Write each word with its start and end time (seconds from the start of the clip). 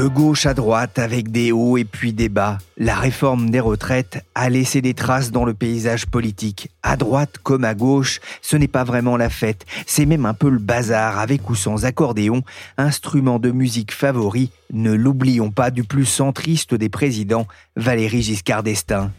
De 0.00 0.08
gauche 0.08 0.46
à 0.46 0.54
droite, 0.54 0.98
avec 0.98 1.30
des 1.30 1.52
hauts 1.52 1.76
et 1.76 1.84
puis 1.84 2.14
des 2.14 2.30
bas, 2.30 2.56
la 2.78 2.94
réforme 2.94 3.50
des 3.50 3.60
retraites 3.60 4.24
a 4.34 4.48
laissé 4.48 4.80
des 4.80 4.94
traces 4.94 5.30
dans 5.30 5.44
le 5.44 5.52
paysage 5.52 6.06
politique. 6.06 6.70
À 6.82 6.96
droite 6.96 7.36
comme 7.42 7.64
à 7.64 7.74
gauche, 7.74 8.18
ce 8.40 8.56
n'est 8.56 8.66
pas 8.66 8.82
vraiment 8.82 9.18
la 9.18 9.28
fête, 9.28 9.66
c'est 9.86 10.06
même 10.06 10.24
un 10.24 10.32
peu 10.32 10.48
le 10.48 10.58
bazar, 10.58 11.18
avec 11.18 11.50
ou 11.50 11.54
sans 11.54 11.84
accordéon, 11.84 12.40
instrument 12.78 13.38
de 13.38 13.50
musique 13.50 13.92
favori, 13.92 14.50
ne 14.72 14.94
l'oublions 14.94 15.50
pas 15.50 15.70
du 15.70 15.84
plus 15.84 16.06
centriste 16.06 16.72
des 16.74 16.88
présidents, 16.88 17.46
Valéry 17.76 18.22
Giscard 18.22 18.62
d'Estaing. 18.62 19.10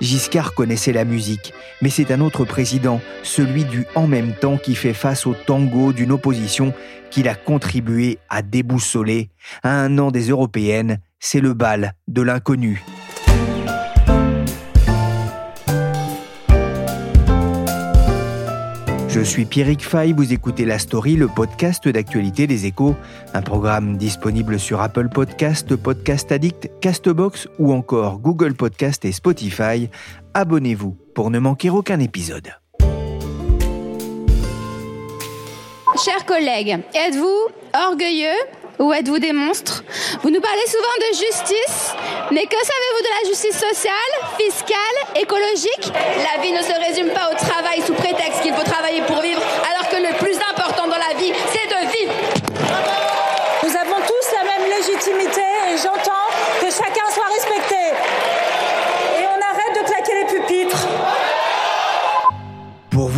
Giscard 0.00 0.54
connaissait 0.54 0.92
la 0.92 1.04
musique, 1.04 1.52
mais 1.82 1.90
c'est 1.90 2.12
un 2.12 2.20
autre 2.20 2.44
président, 2.44 3.00
celui 3.22 3.64
du 3.64 3.84
en 3.94 4.06
même 4.06 4.32
temps 4.32 4.56
qui 4.56 4.74
fait 4.74 4.94
face 4.94 5.26
au 5.26 5.34
tango 5.34 5.92
d'une 5.92 6.12
opposition 6.12 6.72
qu'il 7.10 7.28
a 7.28 7.34
contribué 7.34 8.18
à 8.28 8.42
déboussoler. 8.42 9.30
À 9.62 9.70
un 9.70 9.98
an 9.98 10.10
des 10.10 10.28
européennes, 10.28 10.98
c'est 11.18 11.40
le 11.40 11.52
bal 11.52 11.94
de 12.06 12.22
l'inconnu. 12.22 12.84
Je 19.08 19.20
suis 19.20 19.46
Pierrick 19.46 19.82
Fay, 19.82 20.12
vous 20.12 20.34
écoutez 20.34 20.66
La 20.66 20.78
Story, 20.78 21.16
le 21.16 21.28
podcast 21.28 21.88
d'actualité 21.88 22.46
des 22.46 22.66
échos, 22.66 22.94
un 23.32 23.40
programme 23.40 23.96
disponible 23.96 24.58
sur 24.60 24.82
Apple 24.82 25.08
Podcast, 25.08 25.74
Podcast 25.76 26.30
Addict, 26.30 26.70
Castbox 26.80 27.48
ou 27.58 27.72
encore 27.72 28.18
Google 28.18 28.54
Podcast 28.54 29.06
et 29.06 29.12
Spotify. 29.12 29.88
Abonnez-vous 30.34 30.94
pour 31.14 31.30
ne 31.30 31.38
manquer 31.38 31.70
aucun 31.70 32.00
épisode. 32.00 32.52
Chers 36.04 36.26
collègues, 36.26 36.78
êtes-vous 36.94 37.48
orgueilleux 37.88 38.36
ou 38.78 38.92
êtes-vous 38.92 39.18
des 39.18 39.32
monstres? 39.32 39.82
Vous 40.22 40.30
nous 40.30 40.40
parlez 40.40 40.66
souvent 40.66 40.96
de 41.00 41.16
justice, 41.16 41.94
mais 42.30 42.44
que 42.46 42.56
savez-vous 42.56 43.02
de 43.02 43.10
la 43.22 43.28
justice 43.28 43.58
sociale, 43.58 44.12
fiscale, 44.38 45.20
écologique? 45.20 45.92
La 45.92 46.42
vie 46.42 46.52
ne 46.52 46.62
se 46.62 46.72
résume 46.86 47.12
pas 47.12 47.30
au 47.30 47.34
travail 47.34 47.82
sous 47.86 47.94
prétexte 47.94 48.42
qu'il 48.42 48.54
faut 48.54 48.64
travailler 48.64 49.02
pour 49.02 49.20
vivre, 49.20 49.40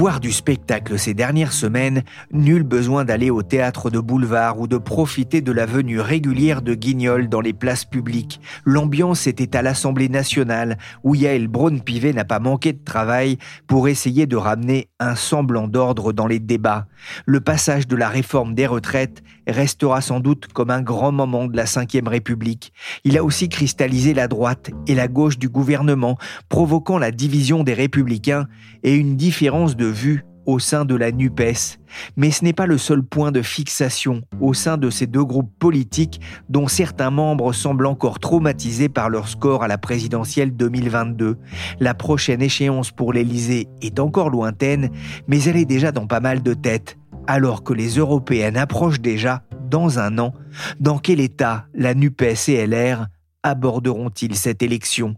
voir 0.01 0.19
du 0.19 0.33
spectacle 0.33 0.99
ces 0.99 1.13
dernières 1.13 1.53
semaines, 1.53 2.05
nul 2.33 2.63
besoin 2.63 3.05
d'aller 3.05 3.29
au 3.29 3.43
théâtre 3.43 3.91
de 3.91 3.99
boulevard 3.99 4.59
ou 4.59 4.67
de 4.67 4.79
profiter 4.79 5.43
de 5.43 5.53
la 5.53 5.67
venue 5.67 6.01
régulière 6.01 6.63
de 6.63 6.73
guignols 6.73 7.29
dans 7.29 7.43
les 7.43 7.53
places 7.53 7.85
publiques. 7.85 8.41
L'ambiance 8.65 9.27
était 9.27 9.55
à 9.55 9.61
l'Assemblée 9.61 10.09
nationale, 10.09 10.79
où 11.05 11.15
Yael 11.15 11.49
Braun-Pivet 11.49 12.15
n'a 12.15 12.25
pas 12.25 12.39
manqué 12.39 12.73
de 12.73 12.83
travail 12.83 13.37
pour 13.67 13.89
essayer 13.89 14.27
de 14.27 14.37
ramener 14.37 14.89
un 15.01 15.17
semblant 15.17 15.69
d'ordre 15.69 16.15
dans 16.15 16.27
les 16.27 16.39
débats. 16.39 16.87
Le 17.27 17.43
passage 17.43 17.87
de 17.87 17.97
la 17.97 18.09
réforme 18.09 18.55
des 18.55 18.67
retraites 18.67 19.23
restera 19.47 20.01
sans 20.01 20.21
doute 20.21 20.47
comme 20.47 20.71
un 20.71 20.81
grand 20.81 21.13
moment 21.13 21.47
de 21.47 21.57
la 21.57 21.65
Ve 21.65 22.09
République. 22.09 22.73
Il 23.05 23.19
a 23.19 23.25
aussi 23.25 23.51
cristallisé 23.51 24.15
la 24.15 24.29
droite 24.29 24.71
et 24.87 24.95
la 24.95 25.09
gauche 25.09 25.39
du 25.39 25.51
gouvernement, 25.51 26.17
provoquant 26.49 26.97
la 26.97 27.11
division 27.11 27.65
des 27.65 27.75
républicains 27.75 28.47
et 28.83 28.95
une 28.95 29.17
différence 29.17 29.77
de 29.77 29.90
vue 29.91 30.25
au 30.47 30.59
sein 30.59 30.85
de 30.85 30.95
la 30.95 31.13
NUPES. 31.13 31.79
Mais 32.17 32.31
ce 32.31 32.45
n'est 32.45 32.53
pas 32.53 32.67
le 32.67 32.79
seul 32.79 33.03
point 33.03 33.33
de 33.33 33.43
fixation 33.43 34.23
au 34.41 34.55
sein 34.55 34.77
de 34.77 34.91
ces 34.91 35.07
deux 35.07 35.25
groupes 35.25 35.53
politiques 35.59 36.21
dont 36.49 36.69
certains 36.69 37.11
membres 37.11 37.53
semblent 37.53 37.87
encore 37.87 38.19
traumatisés 38.19 38.89
par 38.89 39.11
leur 39.11 39.29
score 39.29 39.63
à 39.63 39.69
la 39.69 39.79
présidentielle 39.79 40.57
2022. 40.57 41.37
La 41.79 41.95
prochaine 41.95 42.43
échéance 42.43 42.91
pour 42.91 43.13
l'Élysée 43.13 43.69
est 43.83 44.01
encore 44.01 44.31
lointaine, 44.31 44.91
mais 45.29 45.43
elle 45.45 45.57
est 45.57 45.65
déjà 45.65 45.93
dans 45.93 46.07
pas 46.07 46.21
mal 46.21 46.43
de 46.43 46.55
têtes. 46.55 46.97
Alors 47.27 47.63
que 47.63 47.73
les 47.73 47.97
européennes 47.97 48.57
approchent 48.57 49.01
déjà 49.01 49.43
dans 49.69 49.99
un 49.99 50.19
an, 50.19 50.33
dans 50.81 50.99
quel 50.99 51.21
état 51.21 51.67
la 51.75 51.95
NUPES 51.95 52.49
et 52.49 52.67
LR 52.67 53.07
aborderont-ils 53.43 54.35
cette 54.35 54.63
élection? 54.63 55.15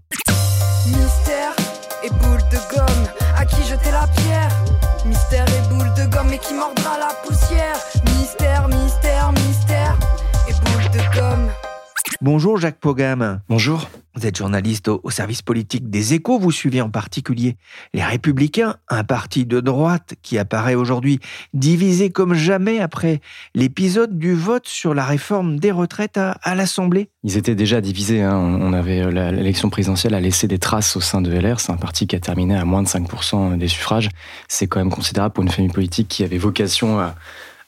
Bonjour 12.22 12.56
Jacques 12.56 12.78
Pogam. 12.78 13.40
Bonjour. 13.48 13.90
Vous 14.14 14.26
êtes 14.26 14.36
journaliste 14.36 14.86
au, 14.86 15.00
au 15.02 15.10
service 15.10 15.42
politique 15.42 15.90
des 15.90 16.14
échos. 16.14 16.38
Vous 16.38 16.52
suivez 16.52 16.80
en 16.80 16.88
particulier 16.88 17.56
les 17.94 18.04
Républicains, 18.04 18.76
un 18.88 19.02
parti 19.02 19.44
de 19.44 19.58
droite 19.58 20.14
qui 20.22 20.38
apparaît 20.38 20.76
aujourd'hui 20.76 21.18
divisé 21.52 22.10
comme 22.10 22.34
jamais 22.34 22.78
après 22.78 23.20
l'épisode 23.56 24.16
du 24.20 24.34
vote 24.34 24.68
sur 24.68 24.94
la 24.94 25.04
réforme 25.04 25.58
des 25.58 25.72
retraites 25.72 26.16
à, 26.16 26.32
à 26.42 26.54
l'Assemblée. 26.54 27.08
Ils 27.24 27.36
étaient 27.36 27.56
déjà 27.56 27.80
divisés. 27.80 28.22
hein. 28.22 28.36
On 28.36 28.72
avait 28.72 29.00
euh, 29.00 29.32
l'élection 29.32 29.68
présidentielle 29.68 30.14
a 30.14 30.20
laissé 30.20 30.46
des 30.46 30.58
traces 30.58 30.94
au 30.96 31.00
sein 31.00 31.22
de 31.22 31.32
LR. 31.32 31.58
C'est 31.58 31.72
un 31.72 31.76
parti 31.76 32.06
qui 32.06 32.14
a 32.14 32.20
terminé 32.20 32.54
à 32.56 32.64
moins 32.64 32.84
de 32.84 32.88
5% 32.88 33.58
des 33.58 33.68
suffrages. 33.68 34.10
C'est 34.46 34.68
quand 34.68 34.78
même 34.78 34.90
considérable 34.92 35.32
pour 35.34 35.42
une 35.42 35.50
famille 35.50 35.72
politique 35.72 36.06
qui 36.06 36.22
avait 36.22 36.38
vocation 36.38 37.00
à, 37.00 37.16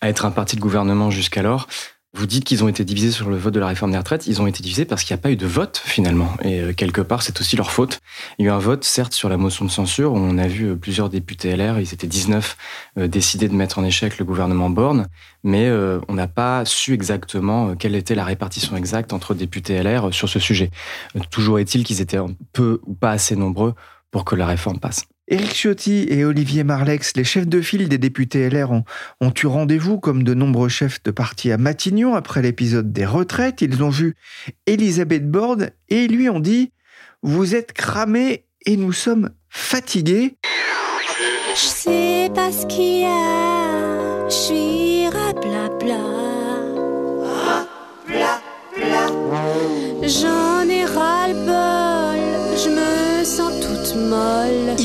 à 0.00 0.08
être 0.10 0.26
un 0.26 0.30
parti 0.30 0.54
de 0.54 0.60
gouvernement 0.60 1.10
jusqu'alors. 1.10 1.66
Vous 2.16 2.26
dites 2.26 2.44
qu'ils 2.44 2.62
ont 2.62 2.68
été 2.68 2.84
divisés 2.84 3.10
sur 3.10 3.28
le 3.28 3.36
vote 3.36 3.52
de 3.52 3.58
la 3.58 3.66
réforme 3.66 3.90
des 3.90 3.98
retraites. 3.98 4.28
Ils 4.28 4.40
ont 4.40 4.46
été 4.46 4.62
divisés 4.62 4.84
parce 4.84 5.02
qu'il 5.02 5.14
n'y 5.14 5.18
a 5.18 5.22
pas 5.22 5.32
eu 5.32 5.36
de 5.36 5.46
vote 5.46 5.82
finalement. 5.84 6.32
Et 6.42 6.60
euh, 6.60 6.72
quelque 6.72 7.00
part, 7.00 7.22
c'est 7.22 7.40
aussi 7.40 7.56
leur 7.56 7.72
faute. 7.72 8.00
Il 8.38 8.44
y 8.44 8.48
a 8.48 8.52
eu 8.52 8.54
un 8.54 8.58
vote, 8.58 8.84
certes, 8.84 9.14
sur 9.14 9.28
la 9.28 9.36
motion 9.36 9.64
de 9.64 9.70
censure 9.70 10.12
où 10.12 10.16
on 10.16 10.38
a 10.38 10.46
vu 10.46 10.70
euh, 10.70 10.76
plusieurs 10.76 11.08
députés 11.08 11.56
LR, 11.56 11.80
ils 11.80 11.92
étaient 11.92 12.06
19, 12.06 12.56
euh, 12.98 13.08
décider 13.08 13.48
de 13.48 13.54
mettre 13.54 13.80
en 13.80 13.84
échec 13.84 14.16
le 14.18 14.24
gouvernement 14.24 14.70
Borne. 14.70 15.08
Mais 15.44 15.68
euh, 15.68 16.00
on 16.08 16.14
n'a 16.14 16.26
pas 16.26 16.64
su 16.64 16.94
exactement 16.94 17.68
euh, 17.68 17.74
quelle 17.74 17.94
était 17.94 18.14
la 18.14 18.24
répartition 18.24 18.76
exacte 18.76 19.12
entre 19.12 19.34
députés 19.34 19.82
LR 19.82 20.12
sur 20.12 20.28
ce 20.28 20.38
sujet. 20.38 20.70
Toujours 21.30 21.58
est-il 21.58 21.84
qu'ils 21.84 22.00
étaient 22.00 22.18
peu 22.54 22.80
ou 22.86 22.94
pas 22.94 23.10
assez 23.10 23.36
nombreux 23.36 23.74
pour 24.14 24.24
que 24.24 24.36
la 24.36 24.46
réforme 24.46 24.78
passe. 24.78 25.06
Éric 25.26 25.52
Ciotti 25.52 26.06
et 26.08 26.24
Olivier 26.24 26.62
Marlex, 26.62 27.16
les 27.16 27.24
chefs 27.24 27.48
de 27.48 27.60
file 27.60 27.88
des 27.88 27.98
députés 27.98 28.48
LR, 28.48 28.70
ont, 28.70 28.84
ont 29.20 29.32
eu 29.42 29.46
rendez-vous 29.46 29.98
comme 29.98 30.22
de 30.22 30.34
nombreux 30.34 30.68
chefs 30.68 31.02
de 31.02 31.10
parti 31.10 31.50
à 31.50 31.58
Matignon 31.58 32.14
après 32.14 32.40
l'épisode 32.40 32.92
des 32.92 33.06
retraites. 33.06 33.60
Ils 33.60 33.82
ont 33.82 33.90
vu 33.90 34.14
Elisabeth 34.66 35.28
Borne 35.28 35.70
et 35.88 36.06
lui 36.06 36.28
ont 36.30 36.38
dit 36.38 36.70
Vous 37.24 37.56
êtes 37.56 37.72
cramés 37.72 38.44
et 38.64 38.76
nous 38.76 38.92
sommes 38.92 39.30
fatigués. 39.48 40.36
Je 41.56 41.60
sais 41.60 42.30
pas 42.32 42.52
ce 42.52 42.66
qu'il 42.66 43.00
y 43.00 43.04
a, 43.04 44.28
je 44.28 44.32
suis 44.32 45.08
rablabla. 45.08 45.98
J'en 50.06 50.53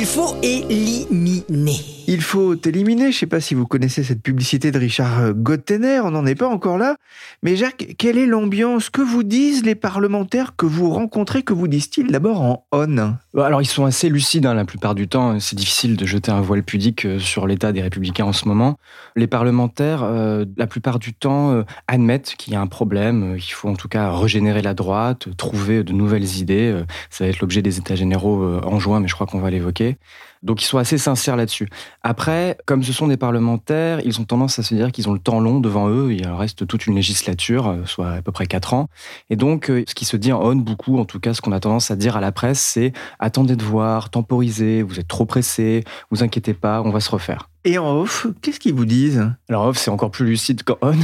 faut 0.09 0.35
éliminer. 0.41 1.98
Il 2.11 2.21
faut 2.21 2.55
éliminer, 2.55 3.03
je 3.03 3.07
ne 3.07 3.19
sais 3.19 3.27
pas 3.27 3.39
si 3.39 3.53
vous 3.53 3.67
connaissez 3.67 4.03
cette 4.03 4.23
publicité 4.23 4.71
de 4.71 4.79
Richard 4.79 5.31
Gottener, 5.35 5.99
on 5.99 6.09
n'en 6.09 6.25
est 6.25 6.33
pas 6.33 6.47
encore 6.47 6.79
là. 6.79 6.95
Mais 7.43 7.55
Jacques, 7.55 7.93
quelle 7.99 8.17
est 8.17 8.25
l'ambiance 8.25 8.89
Que 8.89 9.03
vous 9.03 9.21
disent 9.21 9.63
les 9.63 9.75
parlementaires 9.75 10.55
que 10.57 10.65
vous 10.65 10.89
rencontrez 10.89 11.43
Que 11.43 11.53
vous 11.53 11.67
disent-ils 11.67 12.07
d'abord 12.07 12.41
en 12.41 12.65
on? 12.71 13.13
Bah, 13.35 13.45
Alors 13.45 13.61
ils 13.61 13.67
sont 13.67 13.85
assez 13.85 14.09
lucides 14.09 14.47
hein, 14.47 14.55
la 14.55 14.65
plupart 14.65 14.95
du 14.95 15.07
temps. 15.07 15.39
C'est 15.39 15.55
difficile 15.55 15.97
de 15.97 16.05
jeter 16.07 16.31
un 16.31 16.41
voile 16.41 16.63
pudique 16.63 17.05
euh, 17.05 17.19
sur 17.19 17.45
l'état 17.45 17.71
des 17.73 17.83
républicains 17.83 18.25
en 18.25 18.33
ce 18.33 18.47
moment. 18.47 18.79
Les 19.15 19.27
parlementaires, 19.27 20.01
euh, 20.01 20.45
la 20.57 20.65
plupart 20.65 20.97
du 20.97 21.13
temps, 21.13 21.51
euh, 21.51 21.63
admettent 21.87 22.33
qu'il 22.39 22.53
y 22.53 22.55
a 22.55 22.61
un 22.61 22.65
problème. 22.65 23.35
Il 23.37 23.53
faut 23.53 23.69
en 23.69 23.75
tout 23.75 23.87
cas 23.87 24.11
régénérer 24.17 24.63
la 24.63 24.73
droite, 24.73 25.27
trouver 25.37 25.83
de 25.83 25.93
nouvelles 25.93 26.37
idées. 26.37 26.75
Ça 27.11 27.25
va 27.25 27.29
être 27.29 27.39
l'objet 27.39 27.61
des 27.61 27.77
États 27.77 27.93
généraux 27.93 28.43
en 28.63 28.79
juin, 28.79 28.99
mais 28.99 29.07
je 29.07 29.13
crois 29.13 29.27
qu'on 29.27 29.41
va 29.41 29.51
l'évoquer. 29.51 29.97
Donc 30.41 30.61
ils 30.61 30.65
sont 30.65 30.77
assez 30.77 30.97
sincères 30.97 31.35
là-dessus. 31.35 31.67
Après, 32.01 32.57
comme 32.65 32.81
ce 32.83 32.93
sont 32.93 33.07
des 33.07 33.17
parlementaires, 33.17 33.99
ils 34.05 34.21
ont 34.21 34.23
tendance 34.23 34.57
à 34.57 34.63
se 34.63 34.73
dire 34.73 34.91
qu'ils 34.91 35.09
ont 35.09 35.13
le 35.13 35.19
temps 35.19 35.39
long 35.39 35.59
devant 35.59 35.89
eux. 35.89 36.13
Il 36.13 36.25
reste 36.27 36.65
toute 36.65 36.87
une 36.87 36.95
législature, 36.95 37.67
euh, 37.67 37.85
soit 37.85 38.11
à 38.11 38.21
peu 38.21 38.31
près 38.31 38.45
4 38.45 38.73
ans. 38.73 38.87
Et 39.29 39.35
donc, 39.35 39.69
euh, 39.69 39.83
ce 39.87 39.95
qui 39.95 40.05
se 40.05 40.15
dit 40.15 40.31
en 40.31 40.41
on 40.41 40.55
beaucoup, 40.55 40.97
en 40.97 41.05
tout 41.05 41.19
cas, 41.19 41.33
ce 41.33 41.41
qu'on 41.41 41.51
a 41.51 41.59
tendance 41.59 41.91
à 41.91 41.95
dire 41.95 42.15
à 42.15 42.21
la 42.21 42.31
presse, 42.31 42.59
c'est 42.59 42.93
attendez 43.19 43.55
de 43.55 43.63
voir, 43.63 44.09
temporisez, 44.09 44.81
vous 44.81 44.99
êtes 44.99 45.07
trop 45.07 45.25
pressé, 45.25 45.83
vous 46.09 46.23
inquiétez 46.23 46.53
pas, 46.53 46.81
on 46.83 46.89
va 46.89 47.01
se 47.01 47.11
refaire. 47.11 47.49
Et 47.65 47.77
en 47.77 47.91
off, 47.91 48.25
qu'est-ce 48.41 48.59
qu'ils 48.59 48.73
vous 48.73 48.85
disent? 48.85 49.29
Alors 49.49 49.65
off, 49.65 49.77
c'est 49.77 49.91
encore 49.91 50.11
plus 50.11 50.25
lucide 50.25 50.63
qu'en 50.63 50.77
on. 50.81 50.95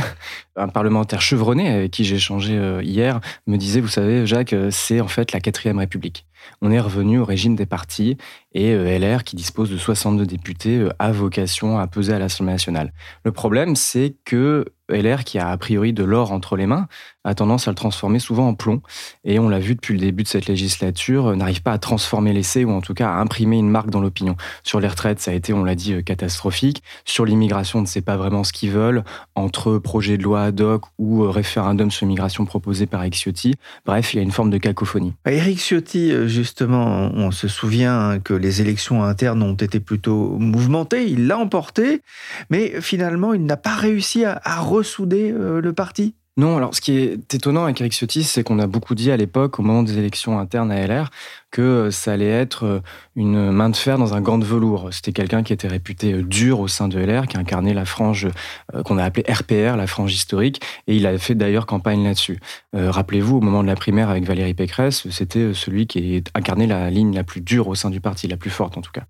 Un 0.55 0.69
parlementaire 0.69 1.21
chevronné 1.21 1.69
avec 1.69 1.91
qui 1.91 2.05
j'ai 2.05 2.15
échangé 2.15 2.57
euh, 2.57 2.81
hier 2.81 3.19
me 3.45 3.57
disait, 3.57 3.81
vous 3.81 3.89
savez, 3.89 4.25
Jacques, 4.25 4.55
c'est 4.71 5.01
en 5.01 5.09
fait 5.09 5.33
la 5.33 5.41
quatrième 5.41 5.79
République 5.79 6.25
on 6.61 6.71
est 6.71 6.79
revenu 6.79 7.19
au 7.19 7.25
régime 7.25 7.55
des 7.55 7.65
partis 7.65 8.17
et 8.53 8.71
euh, 8.73 8.97
LR, 8.97 9.23
qui 9.23 9.35
dispose 9.35 9.69
de 9.69 9.77
62 9.77 10.25
députés, 10.25 10.79
euh, 10.79 10.89
a 10.99 11.11
vocation 11.11 11.77
à 11.77 11.87
peser 11.87 12.13
à 12.13 12.19
l'Assemblée 12.19 12.53
nationale. 12.53 12.93
Le 13.23 13.31
problème, 13.31 13.75
c'est 13.75 14.15
que 14.25 14.65
LR, 14.89 15.23
qui 15.23 15.39
a 15.39 15.49
a 15.49 15.57
priori 15.57 15.93
de 15.93 16.03
l'or 16.03 16.31
entre 16.31 16.55
les 16.55 16.65
mains, 16.65 16.87
a 17.25 17.35
tendance 17.35 17.67
à 17.67 17.71
le 17.71 17.75
transformer 17.75 18.19
souvent 18.19 18.47
en 18.47 18.53
plomb. 18.53 18.81
Et 19.25 19.37
on 19.39 19.49
l'a 19.49 19.59
vu 19.59 19.75
depuis 19.75 19.93
le 19.93 19.99
début 19.99 20.23
de 20.23 20.27
cette 20.29 20.47
législature, 20.47 21.27
euh, 21.27 21.35
n'arrive 21.35 21.61
pas 21.61 21.73
à 21.73 21.77
transformer 21.77 22.31
l'essai 22.31 22.63
ou 22.63 22.71
en 22.71 22.79
tout 22.79 22.93
cas 22.93 23.09
à 23.09 23.15
imprimer 23.15 23.57
une 23.57 23.69
marque 23.69 23.89
dans 23.89 23.99
l'opinion. 23.99 24.37
Sur 24.63 24.79
les 24.79 24.87
retraites, 24.87 25.19
ça 25.19 25.31
a 25.31 25.33
été, 25.33 25.51
on 25.51 25.63
l'a 25.63 25.75
dit, 25.75 26.03
catastrophique. 26.03 26.83
Sur 27.03 27.25
l'immigration, 27.25 27.79
on 27.79 27.81
ne 27.81 27.87
sait 27.87 28.01
pas 28.01 28.15
vraiment 28.15 28.43
ce 28.43 28.53
qu'ils 28.53 28.71
veulent, 28.71 29.03
entre 29.35 29.77
projet 29.77 30.17
de 30.17 30.23
loi 30.23 30.43
ad 30.43 30.61
hoc 30.61 30.83
ou 30.97 31.29
référendum 31.29 31.91
sur 31.91 32.05
l'immigration 32.05 32.45
proposé 32.45 32.85
par 32.85 33.01
Eric 33.01 33.15
Ciotti. 33.15 33.55
Bref, 33.85 34.13
il 34.13 34.17
y 34.17 34.19
a 34.19 34.23
une 34.23 34.31
forme 34.31 34.49
de 34.49 34.57
cacophonie. 34.57 35.13
Eric 35.25 35.59
Ciotti, 35.59 36.27
justement, 36.27 37.11
on 37.13 37.31
se 37.31 37.47
souvient 37.47 38.19
que 38.23 38.33
les 38.33 38.61
élections 38.61 39.03
internes 39.03 39.41
ont 39.41 39.55
été 39.55 39.79
plutôt 39.79 40.37
mouvementées. 40.37 41.07
Il 41.07 41.27
l'a 41.27 41.37
emporté, 41.37 42.01
mais 42.49 42.81
finalement, 42.81 43.33
il 43.33 43.45
n'a 43.45 43.57
pas 43.57 43.75
réussi 43.75 44.25
à, 44.25 44.59
ressouder 44.59 45.31
euh, 45.31 45.61
le 45.61 45.73
parti. 45.73 46.15
Non, 46.37 46.57
alors 46.57 46.75
ce 46.75 46.81
qui 46.81 46.97
est 46.97 47.33
étonnant 47.33 47.63
avec 47.63 47.79
Eric 47.79 47.93
Ciotti, 47.93 48.23
c'est 48.25 48.43
qu'on 48.43 48.59
a 48.59 48.67
beaucoup 48.67 48.93
dit 48.93 49.09
à 49.09 49.15
l'époque, 49.15 49.57
au 49.57 49.63
moment 49.63 49.83
des 49.83 49.97
élections 49.97 50.37
internes 50.37 50.69
à 50.69 50.85
LR, 50.85 51.09
que 51.51 51.89
ça 51.89 52.11
allait 52.11 52.29
être 52.29 52.65
euh, 52.65 52.79
une 53.15 53.51
main 53.51 53.69
de 53.69 53.77
fer 53.77 53.97
dans 53.97 54.13
un 54.13 54.21
gant 54.21 54.37
de 54.37 54.43
velours. 54.45 54.89
C'était 54.91 55.13
quelqu'un 55.13 55.41
qui 55.41 55.53
était 55.53 55.69
réputé 55.69 56.11
euh, 56.13 56.21
dur 56.21 56.59
au 56.59 56.67
sein 56.67 56.87
de 56.87 56.99
LR, 56.99 57.27
qui 57.27 57.37
incarnait 57.37 57.73
la 57.73 57.85
frange 57.85 58.27
euh, 58.73 58.83
qu'on 58.83 58.97
a 58.97 59.03
appelée 59.05 59.23
RPR, 59.31 59.77
la 59.77 59.87
frange 59.87 60.13
historique, 60.13 60.61
et 60.87 60.95
il 60.95 61.05
avait 61.05 61.17
fait 61.17 61.35
d'ailleurs 61.35 61.65
campagne 61.65 62.03
là-dessus. 62.03 62.39
Rappelez-vous, 62.73 63.37
au 63.37 63.41
moment 63.41 63.63
de 63.63 63.67
la 63.67 63.75
primaire 63.75 64.09
avec 64.09 64.25
Valérie 64.25 64.53
Pécresse, 64.53 65.09
c'était 65.09 65.53
celui 65.53 65.87
qui 65.87 66.23
incarnait 66.33 66.67
la 66.67 66.89
ligne 66.89 67.15
la 67.15 67.23
plus 67.23 67.39
dure 67.39 67.69
au 67.69 67.75
sein 67.75 67.89
du 67.89 68.01
parti, 68.01 68.27
la 68.27 68.35
plus 68.35 68.49
forte 68.49 68.77
en 68.77 68.81
tout 68.81 68.91
cas. 68.91 69.03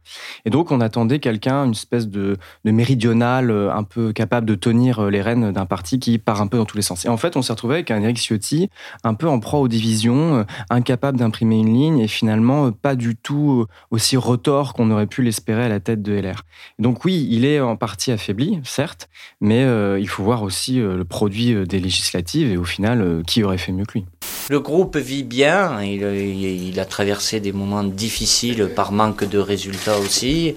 Et 0.46 0.52
donc 0.52 0.72
on 0.72 0.82
attendait 0.82 1.20
quelqu'un, 1.20 1.66
une 1.66 1.72
espèce 1.72 2.08
de, 2.08 2.38
de 2.64 2.72
méridional, 2.72 3.50
un 3.52 3.84
peu 3.84 4.14
capable 4.14 4.46
de 4.46 4.54
tenir 4.54 5.10
les 5.10 5.22
rênes 5.22 5.52
d'un 5.52 5.66
parti 5.66 6.00
qui 6.00 6.20
part 6.20 6.42
un 6.42 6.48
peu 6.48 6.58
dans 6.58 6.66
tous 6.66 6.78
les 6.78 6.84
sens. 6.84 7.06
Et 7.06 7.10
en 7.10 7.18
fait, 7.18 7.38
on 7.38 7.42
s'est 7.42 7.54
retrouvé 7.54 7.76
avec 7.76 7.90
un 7.90 8.04
Eric 8.04 8.18
Ciotti 8.18 8.70
un 9.04 9.16
peu 9.16 9.28
en 9.28 9.40
proie 9.40 9.60
aux 9.60 9.68
divisions, 9.68 10.46
incapable 10.70 11.18
d'imprimer 11.18 11.58
une 11.58 11.74
ligne, 11.74 12.00
et 12.00 12.08
finalement 12.08 12.25
euh, 12.28 12.72
pas 12.72 12.96
du 12.96 13.16
tout 13.16 13.62
euh, 13.62 13.74
aussi 13.92 14.18
retors 14.18 14.74
qu'on 14.74 14.92
aurait 14.92 15.08
pu 15.08 15.22
l'espérer 15.22 15.64
à 15.64 15.70
la 15.70 15.80
tête 15.80 16.02
de 16.02 16.14
LR. 16.14 16.44
Donc 16.80 17.06
oui, 17.06 17.28
il 17.30 17.46
est 17.46 17.60
en 17.60 17.76
partie 17.76 18.12
affaibli, 18.12 18.60
certes, 18.64 19.10
mais 19.42 19.64
euh, 19.64 20.00
il 20.00 20.08
faut 20.08 20.24
voir 20.24 20.44
aussi 20.44 20.78
le 20.78 21.04
produit 21.04 21.56
des 21.66 21.80
législatives 21.80 22.52
et 22.52 22.58
au 22.58 22.64
final, 22.64 23.24
qui 23.26 23.44
aurait 23.44 23.58
fait 23.58 23.72
mieux 23.72 23.86
que 23.86 24.00
lui. 24.00 24.06
Le 24.50 24.60
groupe 24.60 24.98
vit 24.98 25.24
bien, 25.24 25.82
il 25.82 26.80
a 26.80 26.86
traversé 26.86 27.40
des 27.40 27.52
moments 27.52 27.84
difficiles 27.84 28.70
par 28.76 28.92
manque 28.92 29.24
de 29.24 29.40
résultats 29.40 29.98
aussi. 29.98 30.56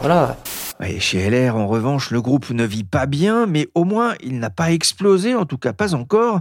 voilà 0.00 0.36
chez 0.98 1.30
LR, 1.30 1.56
en 1.56 1.66
revanche, 1.66 2.10
le 2.10 2.20
groupe 2.20 2.50
ne 2.50 2.64
vit 2.64 2.84
pas 2.84 3.06
bien, 3.06 3.46
mais 3.46 3.68
au 3.74 3.84
moins 3.84 4.14
il 4.22 4.38
n'a 4.38 4.50
pas 4.50 4.72
explosé, 4.72 5.34
en 5.34 5.44
tout 5.44 5.58
cas 5.58 5.72
pas 5.72 5.94
encore. 5.94 6.40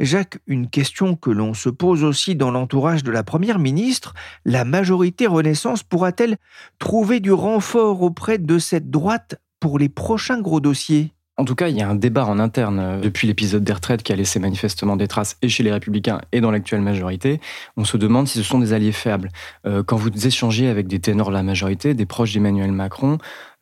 Jacques, 0.00 0.38
une 0.46 0.68
question 0.68 1.16
que 1.16 1.30
l'on 1.30 1.54
se 1.54 1.68
pose 1.68 2.04
aussi 2.04 2.34
dans 2.34 2.50
l'entourage 2.50 3.04
de 3.04 3.10
la 3.10 3.22
Première 3.22 3.58
ministre, 3.58 4.14
la 4.44 4.64
majorité 4.64 5.26
Renaissance 5.26 5.82
pourra-t-elle 5.82 6.36
trouver 6.78 7.20
du 7.20 7.32
renfort 7.32 8.02
auprès 8.02 8.38
de 8.38 8.58
cette 8.58 8.90
droite 8.90 9.40
pour 9.60 9.78
les 9.78 9.88
prochains 9.88 10.40
gros 10.40 10.60
dossiers? 10.60 11.12
En 11.38 11.44
tout 11.44 11.54
cas, 11.54 11.68
il 11.68 11.76
y 11.76 11.82
a 11.82 11.88
un 11.88 11.94
débat 11.94 12.24
en 12.24 12.38
interne 12.38 12.78
euh, 12.78 13.00
depuis 13.00 13.26
l'épisode 13.26 13.62
des 13.62 13.72
retraites 13.72 14.02
qui 14.02 14.12
a 14.12 14.16
laissé 14.16 14.38
manifestement 14.38 14.96
des 14.96 15.06
traces 15.06 15.36
et 15.42 15.50
chez 15.50 15.62
les 15.62 15.70
Républicains 15.70 16.20
et 16.32 16.40
dans 16.40 16.50
l'actuelle 16.50 16.80
majorité. 16.80 17.40
On 17.76 17.84
se 17.84 17.98
demande 17.98 18.26
si 18.26 18.38
ce 18.38 18.44
sont 18.44 18.58
des 18.58 18.72
alliés 18.72 18.92
faibles. 18.92 19.28
Euh, 19.66 19.82
quand 19.82 19.96
vous 19.96 20.26
échangez 20.26 20.68
avec 20.68 20.86
des 20.86 20.98
ténors 20.98 21.28
de 21.28 21.34
la 21.34 21.42
majorité, 21.42 21.92
des 21.92 22.06
proches 22.06 22.32
d'Emmanuel 22.32 22.72
Macron, 22.72 23.18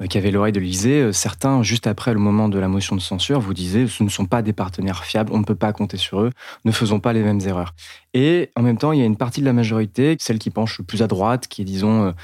qui 0.08 0.18
avaient 0.18 0.30
l'oreille 0.30 0.52
de 0.52 0.60
l'Élysée, 0.60 1.12
certains, 1.12 1.62
juste 1.62 1.86
après 1.86 2.12
le 2.12 2.20
moment 2.20 2.48
de 2.48 2.58
la 2.58 2.68
motion 2.68 2.96
de 2.96 3.00
censure, 3.00 3.40
vous 3.40 3.54
disaient 3.54 3.86
ce 3.86 4.02
ne 4.02 4.08
sont 4.08 4.26
pas 4.26 4.42
des 4.42 4.52
partenaires 4.52 5.04
fiables, 5.04 5.32
on 5.32 5.38
ne 5.38 5.44
peut 5.44 5.54
pas 5.54 5.72
compter 5.72 5.96
sur 5.96 6.20
eux, 6.20 6.30
ne 6.64 6.72
faisons 6.72 7.00
pas 7.00 7.12
les 7.12 7.22
mêmes 7.22 7.40
erreurs. 7.46 7.74
Et 8.12 8.50
en 8.56 8.62
même 8.62 8.78
temps, 8.78 8.92
il 8.92 9.00
y 9.00 9.02
a 9.02 9.06
une 9.06 9.16
partie 9.16 9.40
de 9.40 9.46
la 9.46 9.52
majorité, 9.52 10.16
celle 10.20 10.38
qui 10.38 10.50
penche 10.50 10.82
plus 10.82 11.02
à 11.02 11.06
droite, 11.06 11.48
qui 11.48 11.62
est, 11.62 11.64
disons, 11.64 12.14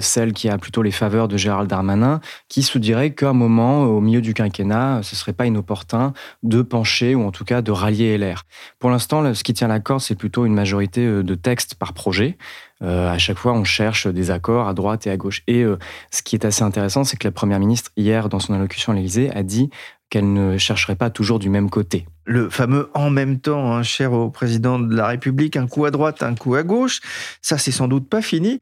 celle 0.00 0.32
qui 0.32 0.48
a 0.48 0.58
plutôt 0.58 0.82
les 0.82 0.92
faveurs 0.92 1.28
de 1.28 1.36
Gérald 1.36 1.68
Darmanin, 1.68 2.20
qui 2.48 2.62
se 2.62 2.78
dirait 2.78 3.12
qu'à 3.14 3.30
un 3.30 3.32
moment, 3.32 3.82
au 3.82 4.00
milieu 4.00 4.20
du 4.20 4.34
quinquennat, 4.34 5.00
ce 5.02 5.16
serait 5.16 5.32
pas 5.32 5.46
inopportun 5.46 6.12
de 6.42 6.62
pencher 6.62 7.14
ou 7.14 7.24
en 7.24 7.30
tout 7.30 7.44
cas 7.44 7.62
de 7.62 7.72
rallier 7.72 8.16
LR. 8.18 8.44
Pour 8.78 8.90
l'instant, 8.90 9.34
ce 9.34 9.42
qui 9.42 9.54
tient 9.54 9.68
la 9.68 9.80
corde, 9.80 10.00
c'est 10.00 10.14
plutôt 10.14 10.46
une 10.46 10.54
majorité 10.54 11.04
euh, 11.04 11.22
de 11.22 11.34
textes 11.34 11.74
par 11.74 11.92
projet. 11.92 12.36
Euh, 12.84 13.10
à 13.10 13.18
chaque 13.18 13.38
fois, 13.38 13.52
on 13.52 13.64
cherche 13.64 14.06
des 14.06 14.30
accords 14.30 14.68
à 14.68 14.74
droite 14.74 15.06
et 15.06 15.10
à 15.10 15.16
gauche. 15.16 15.42
Et 15.46 15.62
euh, 15.62 15.78
ce 16.10 16.22
qui 16.22 16.36
est 16.36 16.44
assez 16.44 16.62
intéressant, 16.62 17.04
c'est 17.04 17.16
que 17.16 17.26
la 17.26 17.32
Première 17.32 17.58
ministre, 17.58 17.90
hier, 17.96 18.28
dans 18.28 18.38
son 18.38 18.54
allocution 18.54 18.92
à 18.92 18.96
l'Élysée, 18.96 19.30
a 19.34 19.42
dit 19.42 19.70
qu'elle 20.10 20.32
ne 20.32 20.58
chercherait 20.58 20.96
pas 20.96 21.10
toujours 21.10 21.38
du 21.38 21.48
même 21.48 21.70
côté. 21.70 22.06
Le 22.24 22.48
fameux 22.50 22.90
en 22.94 23.10
même 23.10 23.40
temps, 23.40 23.72
hein, 23.72 23.82
cher 23.82 24.12
au 24.12 24.30
président 24.30 24.78
de 24.78 24.94
la 24.94 25.08
République, 25.08 25.56
un 25.56 25.66
coup 25.66 25.86
à 25.86 25.90
droite, 25.90 26.22
un 26.22 26.34
coup 26.34 26.54
à 26.54 26.62
gauche, 26.62 27.00
ça 27.42 27.58
c'est 27.58 27.72
sans 27.72 27.88
doute 27.88 28.08
pas 28.08 28.22
fini. 28.22 28.60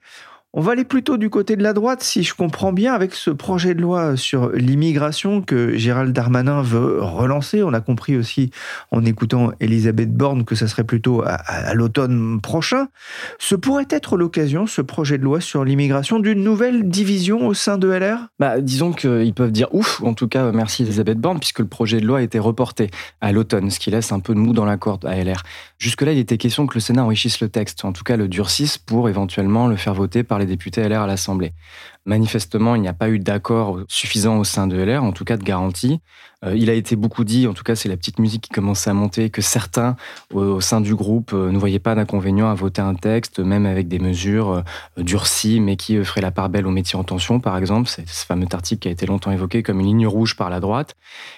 On 0.55 0.61
va 0.61 0.73
aller 0.73 0.85
plutôt 0.85 1.17
du 1.17 1.31
côté 1.31 1.57
de 1.57 1.63
la 1.63 1.73
droite, 1.73 2.03
si 2.03 2.23
je 2.25 2.35
comprends 2.35 2.75
bien, 2.75 2.93
avec 2.93 3.15
ce 3.15 3.31
projet 3.31 3.75
de 3.75 3.81
loi 3.81 4.19
sur 4.19 4.51
l'immigration 4.51 5.41
que 5.41 5.79
Gérald 5.79 6.13
Darmanin 6.13 6.61
veut 6.61 7.01
relancer. 7.01 7.63
On 7.63 7.73
a 7.73 7.81
compris 7.81 8.19
aussi 8.19 8.51
en 8.91 9.03
écoutant 9.03 9.53
Elisabeth 9.61 10.13
Borne 10.13 10.45
que 10.45 10.55
ça 10.55 10.69
serait 10.69 10.85
plutôt 10.85 11.23
à, 11.25 11.73
l'automne 11.73 12.39
prochain. 12.43 12.89
Ce 13.39 13.55
pourrait 13.55 13.87
être 13.89 14.19
l'occasion, 14.19 14.67
ce 14.67 14.83
projet 14.83 15.17
de 15.17 15.25
loi 15.25 15.41
sur 15.41 15.65
l'immigration, 15.65 16.19
d'une 16.19 16.45
nouvelle 16.45 16.87
division 16.87 17.47
au 17.47 17.55
sein 17.55 17.79
de 17.79 17.89
LR 17.89 18.29
bah, 18.39 18.61
Disons 18.61 18.93
qu'ils 18.93 19.33
peuvent 19.33 19.53
dire 19.53 19.75
ouf, 19.75 20.03
en 20.03 20.13
tout 20.13 20.29
cas 20.29 20.53
merci 20.53 20.83
Elisabeth 20.83 21.19
Borne, 21.19 21.39
puisque 21.39 21.61
le 21.61 21.67
projet 21.67 21.99
de 21.99 22.05
loi 22.05 22.19
a 22.19 22.23
été 22.23 22.39
reporté 22.39 22.91
à 23.23 23.33
l'automne, 23.33 23.71
ce 23.71 23.79
qui 23.79 23.91
laisse 23.91 24.13
un 24.13 24.21
peu 24.21 24.35
de 24.35 24.39
mou 24.39 24.53
dans 24.53 24.67
la 24.67 24.77
corde 24.77 25.07
à 25.07 25.17
LR. 25.17 25.45
Jusque-là, 25.79 26.13
il 26.13 26.19
était 26.19 26.37
question 26.37 26.67
que 26.67 26.75
le 26.75 26.81
Sénat 26.81 27.05
enrichisse 27.05 27.41
le 27.41 27.49
texte, 27.49 27.87
en 27.87 27.95
tout 27.95 28.05
cas 28.05 28.19
le 28.19 28.29
durcisse 28.29 28.77
pour 28.77 29.09
éventuellement 29.09 29.67
le 29.67 29.77
faire 29.77 29.95
voter 29.95 30.23
par 30.23 30.42
les 30.43 30.49
députés 30.49 30.87
LR 30.89 31.03
à 31.03 31.07
l'Assemblée. 31.07 31.53
Manifestement, 32.05 32.75
il 32.75 32.83
n'y 32.83 32.89
a 32.89 32.93
pas 32.93 33.09
eu 33.09 33.19
d'accord 33.19 33.81
suffisant 33.89 34.39
au 34.39 34.45
sein 34.45 34.67
de 34.67 34.77
LR, 34.77 35.05
en 35.05 35.13
tout 35.13 35.25
cas 35.25 35.37
de 35.37 35.45
garantie. 35.45 36.01
Euh, 36.45 36.57
il 36.57 36.69
a 36.71 36.75
été 36.75 36.97
beaucoup 36.97 37.23
dit, 37.25 37.47
en 37.47 37.55
tout 37.55 37.63
cas 37.63 37.75
c'est 37.77 37.89
la 37.89 37.97
petite 37.97 38.19
musique 38.19 38.43
qui 38.43 38.51
commençait 38.51 38.91
à 38.91 38.95
monter, 38.95 39.31
que 39.31 39.43
certains 39.43 39.97
au, 40.33 40.61
sein 40.61 40.81
du 40.81 40.95
groupe 40.95 41.33
euh, 41.33 41.53
ne 41.53 41.59
voyaient 41.59 41.79
pas 41.79 41.95
d'inconvénient 41.95 42.51
à 42.51 42.55
voter 42.55 42.83
un 42.83 42.95
texte, 42.95 43.39
même 43.39 43.67
avec 43.67 43.87
des 43.87 44.01
mesures 44.01 44.51
euh, 44.51 44.63
durcies, 45.03 45.61
mais 45.61 45.77
qui 45.77 46.03
feraient 46.05 46.21
la 46.21 46.33
part 46.33 46.49
belle 46.49 46.67
aux 46.67 46.73
métiers 46.73 46.99
en 46.99 47.05
tension, 47.05 47.39
par 47.39 47.57
exemple. 47.57 47.89
C'est 47.89 48.09
ce 48.09 48.27
fameux 48.27 48.47
article 48.53 48.81
qui 48.81 48.89
a 48.89 48.91
été 48.91 49.07
longtemps 49.07 49.31
évoqué 49.31 49.63
comme 49.63 49.79
une 49.81 49.87
ligne 49.87 50.07
rouge 50.07 50.37
par 50.37 50.51
la 50.51 50.59
droite. 50.59 50.97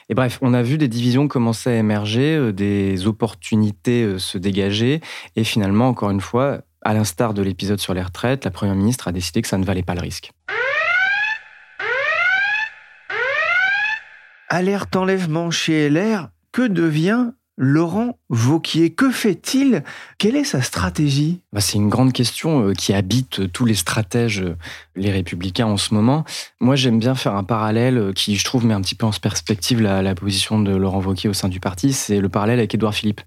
Et 0.08 0.14
bref, 0.14 0.38
on 0.40 0.54
a 0.54 0.62
vu 0.62 0.78
des 0.78 0.88
divisions 0.88 1.28
commencer 1.28 1.70
à 1.70 1.76
émerger, 1.76 2.52
des 2.52 3.06
opportunités 3.06 4.18
se 4.18 4.38
dégager, 4.38 5.00
et 5.36 5.44
finalement, 5.44 5.88
encore 5.88 6.10
une 6.10 6.20
fois, 6.20 6.60
à 6.84 6.94
l'instar 6.94 7.34
de 7.34 7.42
l'épisode 7.42 7.80
sur 7.80 7.94
les 7.94 8.02
retraites, 8.02 8.44
la 8.44 8.50
Première 8.50 8.74
ministre 8.74 9.08
a 9.08 9.12
décidé 9.12 9.42
que 9.42 9.48
ça 9.48 9.58
ne 9.58 9.64
valait 9.64 9.82
pas 9.82 9.94
le 9.94 10.02
risque. 10.02 10.32
Alerte 14.50 14.94
enlèvement 14.94 15.50
chez 15.50 15.88
LR, 15.88 16.28
que 16.52 16.62
devient 16.62 17.30
Laurent 17.56 18.18
Vauquier. 18.34 18.90
Que 18.90 19.12
fait-il? 19.12 19.84
Quelle 20.18 20.34
est 20.34 20.44
sa 20.44 20.60
stratégie? 20.60 21.40
Bah, 21.52 21.60
C'est 21.60 21.78
une 21.78 21.88
grande 21.88 22.12
question 22.12 22.68
euh, 22.68 22.72
qui 22.72 22.92
habite 22.92 23.52
tous 23.52 23.64
les 23.64 23.74
stratèges, 23.74 24.40
euh, 24.40 24.56
les 24.96 25.12
républicains 25.12 25.66
en 25.66 25.76
ce 25.76 25.94
moment. 25.94 26.24
Moi, 26.60 26.74
j'aime 26.74 26.98
bien 26.98 27.14
faire 27.14 27.36
un 27.36 27.44
parallèle 27.44 27.96
euh, 27.96 28.12
qui, 28.12 28.34
je 28.34 28.44
trouve, 28.44 28.66
met 28.66 28.74
un 28.74 28.80
petit 28.80 28.96
peu 28.96 29.06
en 29.06 29.12
perspective 29.12 29.80
la, 29.80 30.14
position 30.16 30.60
de 30.60 30.74
Laurent 30.74 30.98
Vauquier 30.98 31.28
au 31.28 31.32
sein 31.32 31.48
du 31.48 31.60
parti. 31.60 31.92
C'est 31.92 32.18
le 32.18 32.28
parallèle 32.28 32.58
avec 32.58 32.74
Édouard 32.74 32.94
Philippe. 32.94 33.20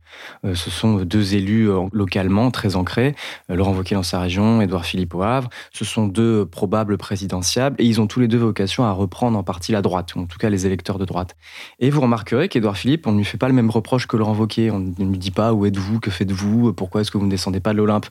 Ce 0.44 0.70
sont 0.70 0.98
deux 0.98 1.36
élus 1.36 1.70
localement 1.92 2.50
très 2.52 2.76
ancrés. 2.76 3.16
Laurent 3.50 3.74
Vauquier 3.74 3.96
dans 3.96 4.04
sa 4.04 4.20
région, 4.20 4.62
Édouard 4.62 4.86
Philippe 4.86 5.14
au 5.16 5.22
Havre. 5.22 5.50
Ce 5.74 5.84
sont 5.84 6.08
deux 6.08 6.46
probables 6.46 6.98
présidentiables 6.98 7.76
et 7.80 7.86
ils 7.86 8.00
ont 8.00 8.08
tous 8.08 8.20
les 8.20 8.28
deux 8.28 8.38
vocation 8.38 8.86
à 8.86 8.92
reprendre 8.92 9.38
en 9.38 9.44
partie 9.44 9.72
la 9.72 9.82
droite, 9.82 10.16
ou 10.16 10.22
en 10.22 10.26
tout 10.26 10.38
cas 10.38 10.50
les 10.50 10.66
électeurs 10.66 10.98
de 10.98 11.06
droite. 11.06 11.36
Et 11.80 11.90
vous 11.90 12.02
remarquerez 12.02 12.48
qu'Édouard 12.48 12.78
Philippe, 12.78 13.06
on 13.08 13.12
ne 13.12 13.18
lui 13.18 13.26
fait 13.26 13.38
pas 13.38 13.48
le 13.48 13.54
même 13.54 13.70
reproche 13.70 14.08
que 14.08 14.16
Laurent 14.18 14.34
Vauquier. 14.34 14.72
On 14.72 14.94
ne 15.00 15.10
lui 15.10 15.18
dit 15.18 15.32
pas 15.32 15.54
où 15.54 15.66
êtes-vous, 15.66 16.00
que 16.00 16.12
faites-vous, 16.12 16.74
pourquoi 16.74 17.01
est-ce 17.01 17.12
que 17.12 17.18
vous 17.18 17.25
ne 17.25 17.32
descendez 17.32 17.60
pas 17.60 17.74
de 17.74 17.77
l'Olympe. 17.77 18.08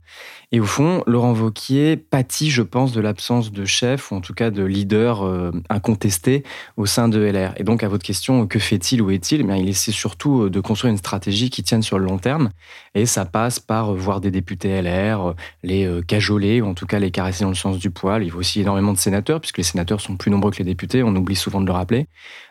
Et 0.53 0.61
au 0.61 0.65
fond, 0.65 1.03
Laurent 1.07 1.33
Vauquier 1.33 1.97
pâtit, 1.97 2.51
je 2.51 2.63
pense, 2.63 2.93
de 2.93 3.01
l'absence 3.01 3.51
de 3.51 3.65
chef, 3.65 4.13
ou 4.13 4.15
en 4.15 4.21
tout 4.21 4.33
cas 4.33 4.51
de 4.51 4.63
leader 4.63 5.23
euh, 5.23 5.51
incontesté 5.69 6.45
au 6.77 6.87
sein 6.87 7.09
de 7.09 7.19
LR. 7.19 7.53
Et 7.57 7.65
donc, 7.65 7.83
à 7.83 7.89
votre 7.89 8.05
question, 8.05 8.47
que 8.47 8.61
fait-il, 8.61 9.03
où 9.03 9.11
est-il? 9.11 9.41
Eh 9.41 9.59
Il 9.59 9.69
essaie 9.69 9.91
surtout 9.91 10.43
euh, 10.43 10.51
de 10.51 10.61
construire 10.61 10.93
une 10.93 10.99
stratégie 10.99 11.51
qui 11.51 11.65
tienne 11.65 11.83
sur 11.83 11.99
le 11.99 12.05
long 12.05 12.19
terme. 12.19 12.51
Et 12.95 13.07
ça 13.07 13.25
passe 13.25 13.59
par 13.59 13.93
euh, 13.93 13.97
voir 13.97 14.21
des 14.21 14.31
députés 14.31 14.81
LR, 14.81 15.35
les 15.65 16.01
cajoler, 16.07 16.61
ou 16.61 16.67
en 16.67 16.75
tout 16.75 16.87
cas 16.87 17.01
les 17.01 17.11
caresser 17.11 17.43
dans 17.43 17.51
le 17.51 17.57
sens 17.57 17.79
du 17.79 17.91
poil. 17.91 18.23
Il 18.23 18.31
faut 18.31 18.39
aussi 18.39 18.61
énormément 18.61 18.93
de 18.93 18.99
sénateurs, 18.99 19.41
puisque 19.41 19.59
les 19.59 19.65
sénateurs 19.65 20.01
sont 20.01 20.17
plus 20.17 20.31
nombreux 20.31 20.53
que 20.53 20.59
les 20.59 20.65
députés, 20.65 21.03
on 21.03 21.15
oublie 21.17 21.37
souvent 21.37 21.61
de 21.61 21.67
le 21.67 21.73
rappeler. 21.73 22.07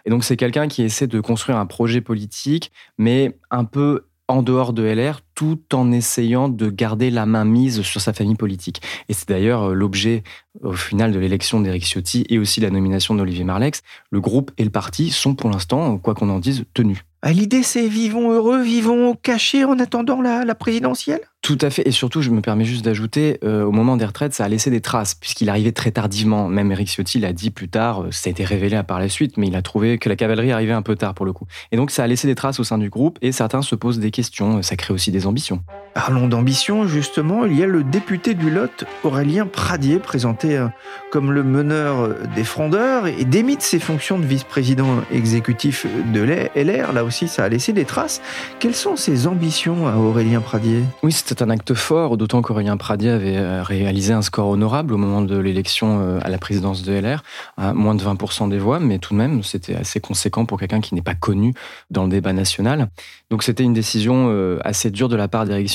Et 0.05 0.09
donc, 0.09 0.23
c'est 0.23 0.37
quelqu'un 0.37 0.67
qui 0.67 0.83
essaie 0.83 1.07
de 1.07 1.19
construire 1.19 1.57
un 1.57 1.65
projet 1.65 2.01
politique, 2.01 2.71
mais 2.97 3.37
un 3.51 3.65
peu 3.65 4.05
en 4.27 4.41
dehors 4.41 4.73
de 4.73 4.83
LR, 4.83 5.21
tout 5.35 5.59
en 5.73 5.91
essayant 5.91 6.49
de 6.49 6.69
garder 6.69 7.11
la 7.11 7.25
main 7.25 7.45
mise 7.45 7.81
sur 7.83 8.01
sa 8.01 8.13
famille 8.13 8.35
politique. 8.35 8.81
Et 9.07 9.13
c'est 9.13 9.27
d'ailleurs 9.29 9.69
euh, 9.69 9.73
l'objet, 9.73 10.23
au 10.63 10.73
final, 10.73 11.11
de 11.11 11.19
l'élection 11.19 11.59
d'Éric 11.59 11.85
Ciotti 11.85 12.25
et 12.29 12.39
aussi 12.39 12.59
la 12.59 12.71
nomination 12.71 13.13
d'Olivier 13.13 13.43
Marlex. 13.43 13.81
Le 14.09 14.21
groupe 14.21 14.51
et 14.57 14.63
le 14.63 14.71
parti 14.71 15.11
sont 15.11 15.35
pour 15.35 15.49
l'instant, 15.49 15.97
quoi 15.97 16.15
qu'on 16.15 16.29
en 16.29 16.39
dise, 16.39 16.65
tenus. 16.73 16.99
Ah, 17.21 17.31
l'idée, 17.31 17.63
c'est 17.63 17.87
vivons 17.87 18.31
heureux, 18.31 18.61
vivons 18.61 19.15
cachés 19.15 19.65
en 19.65 19.79
attendant 19.79 20.21
la, 20.21 20.55
présidentielle? 20.55 21.21
Tout 21.45 21.59
à 21.61 21.69
fait. 21.69 21.87
Et 21.87 21.91
surtout, 21.91 22.23
je 22.23 22.31
me 22.31 22.41
permets 22.41 22.65
juste 22.65 22.83
d'ajouter, 22.83 23.37
euh, 23.43 23.63
au 23.63 23.71
moment 23.71 23.97
des 23.97 24.05
retraites, 24.05 24.33
ça 24.33 24.45
a 24.45 24.47
laissé 24.47 24.71
des 24.71 24.81
traces, 24.81 25.13
puisqu'il 25.13 25.47
arrivait 25.47 25.73
très 25.73 25.91
tardivement. 25.91 26.47
Même 26.47 26.71
Eric 26.71 26.87
Ciotti 26.87 27.19
l'a 27.19 27.33
dit 27.33 27.51
plus 27.51 27.69
tard, 27.69 28.01
euh, 28.01 28.07
ça 28.09 28.29
a 28.29 28.31
été 28.31 28.43
révélé 28.43 28.81
par 28.81 28.97
la 28.97 29.09
suite, 29.09 29.37
mais 29.37 29.45
il 29.45 29.55
a 29.55 29.61
trouvé 29.61 29.99
que 29.99 30.09
la 30.09 30.15
cavalerie 30.15 30.51
arrivait 30.51 30.73
un 30.73 30.81
peu 30.81 30.95
tard 30.95 31.13
pour 31.13 31.23
le 31.23 31.33
coup. 31.33 31.45
Et 31.71 31.77
donc, 31.77 31.91
ça 31.91 32.03
a 32.03 32.07
laissé 32.07 32.27
des 32.27 32.33
traces 32.33 32.59
au 32.59 32.63
sein 32.63 32.79
du 32.79 32.89
groupe, 32.89 33.19
et 33.21 33.31
certains 33.31 33.61
se 33.61 33.75
posent 33.75 33.99
des 33.99 34.09
questions. 34.09 34.63
Ça 34.63 34.75
crée 34.75 34.91
aussi 34.91 35.11
des 35.11 35.27
ambitions. 35.27 35.61
Parlons 35.93 36.27
d'ambition, 36.27 36.87
justement. 36.87 37.45
Il 37.45 37.55
y 37.55 37.61
a 37.61 37.67
le 37.67 37.83
député 37.83 38.33
du 38.33 38.49
Lot, 38.49 38.85
Aurélien 39.03 39.45
Pradier, 39.45 39.99
présenté 39.99 40.57
euh, 40.57 40.65
comme 41.11 41.31
le 41.31 41.43
meneur 41.43 42.09
des 42.35 42.43
frondeurs, 42.43 43.05
et 43.05 43.23
démite 43.23 43.61
ses 43.61 43.77
fonctions 43.77 44.17
de 44.17 44.25
vice-président 44.25 44.95
exécutif 45.11 45.85
de 46.11 46.23
LR. 46.55 46.91
Là 46.91 47.03
aussi, 47.03 47.27
ça 47.27 47.43
a 47.43 47.49
laissé 47.49 47.71
des 47.71 47.85
traces. 47.85 48.19
Quelles 48.57 48.73
sont 48.73 48.95
ses 48.95 49.27
ambitions 49.27 49.87
à 49.87 49.97
Aurélien 49.97 50.41
Pradier? 50.41 50.81
Oui, 51.03 51.11
c'était 51.35 51.43
un 51.43 51.49
acte 51.49 51.73
fort, 51.73 52.15
d'autant 52.15 52.41
qu'Aurélien 52.41 52.77
Pradier 52.77 53.09
avait 53.09 53.35
euh, 53.35 53.61
réalisé 53.61 54.13
un 54.13 54.21
score 54.21 54.47
honorable 54.47 54.93
au 54.93 54.97
moment 54.97 55.21
de 55.21 55.37
l'élection 55.37 55.99
euh, 55.99 56.19
à 56.21 56.29
la 56.29 56.37
présidence 56.37 56.83
de 56.83 56.93
LR, 56.93 57.23
à 57.57 57.73
moins 57.73 57.93
de 57.93 58.01
20% 58.01 58.49
des 58.49 58.57
voix, 58.57 58.79
mais 58.79 58.99
tout 58.99 59.13
de 59.13 59.17
même, 59.17 59.43
c'était 59.43 59.75
assez 59.75 59.99
conséquent 59.99 60.45
pour 60.45 60.57
quelqu'un 60.57 60.79
qui 60.79 60.95
n'est 60.95 61.01
pas 61.01 61.13
connu 61.13 61.53
dans 61.91 62.03
le 62.03 62.09
débat 62.09 62.31
national. 62.31 62.87
Donc 63.29 63.43
c'était 63.43 63.63
une 63.63 63.73
décision 63.73 64.31
assez 64.63 64.91
dure 64.91 65.09
de 65.09 65.15
la 65.15 65.27
part 65.27 65.45
d'Éric 65.45 65.65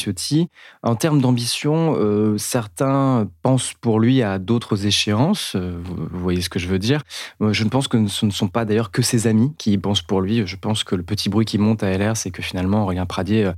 en 0.83 0.95
termes 0.95 1.21
d'ambition, 1.21 1.95
euh, 1.99 2.39
certains 2.39 3.29
pensent 3.43 3.75
pour 3.81 4.01
lui 4.01 4.23
à 4.23 4.39
d'autres 4.39 4.87
échéances. 4.87 5.55
Euh, 5.57 5.79
vous, 5.83 6.07
voyez 6.13 6.41
ce 6.41 6.49
que 6.49 6.59
je 6.59 6.69
veux 6.69 6.79
dire. 6.79 7.03
Je 7.41 7.65
ne 7.65 7.69
pense 7.69 7.89
que 7.89 8.07
ce 8.07 8.25
ne 8.25 8.31
sont 8.31 8.49
pas 8.49 8.65
d'ailleurs 8.65 8.91
que 8.91 9.03
ses 9.03 9.27
amis 9.27 9.53
qui 9.59 9.77
pensent 9.79 10.03
pour 10.03 10.21
lui. 10.21 10.47
Je 10.47 10.57
pense 10.57 10.85
que 10.85 10.95
le 10.95 11.03
petit 11.03 11.29
bruit 11.29 11.45
qui 11.45 11.59
monte 11.59 11.83
à 11.83 11.97
LR, 11.97 12.17
c'est 12.17 12.31
que 12.31 12.43
finalement, 12.43 12.85
Aurélien 12.85 13.07
Pradier 13.07 13.47
euh, 13.47 13.53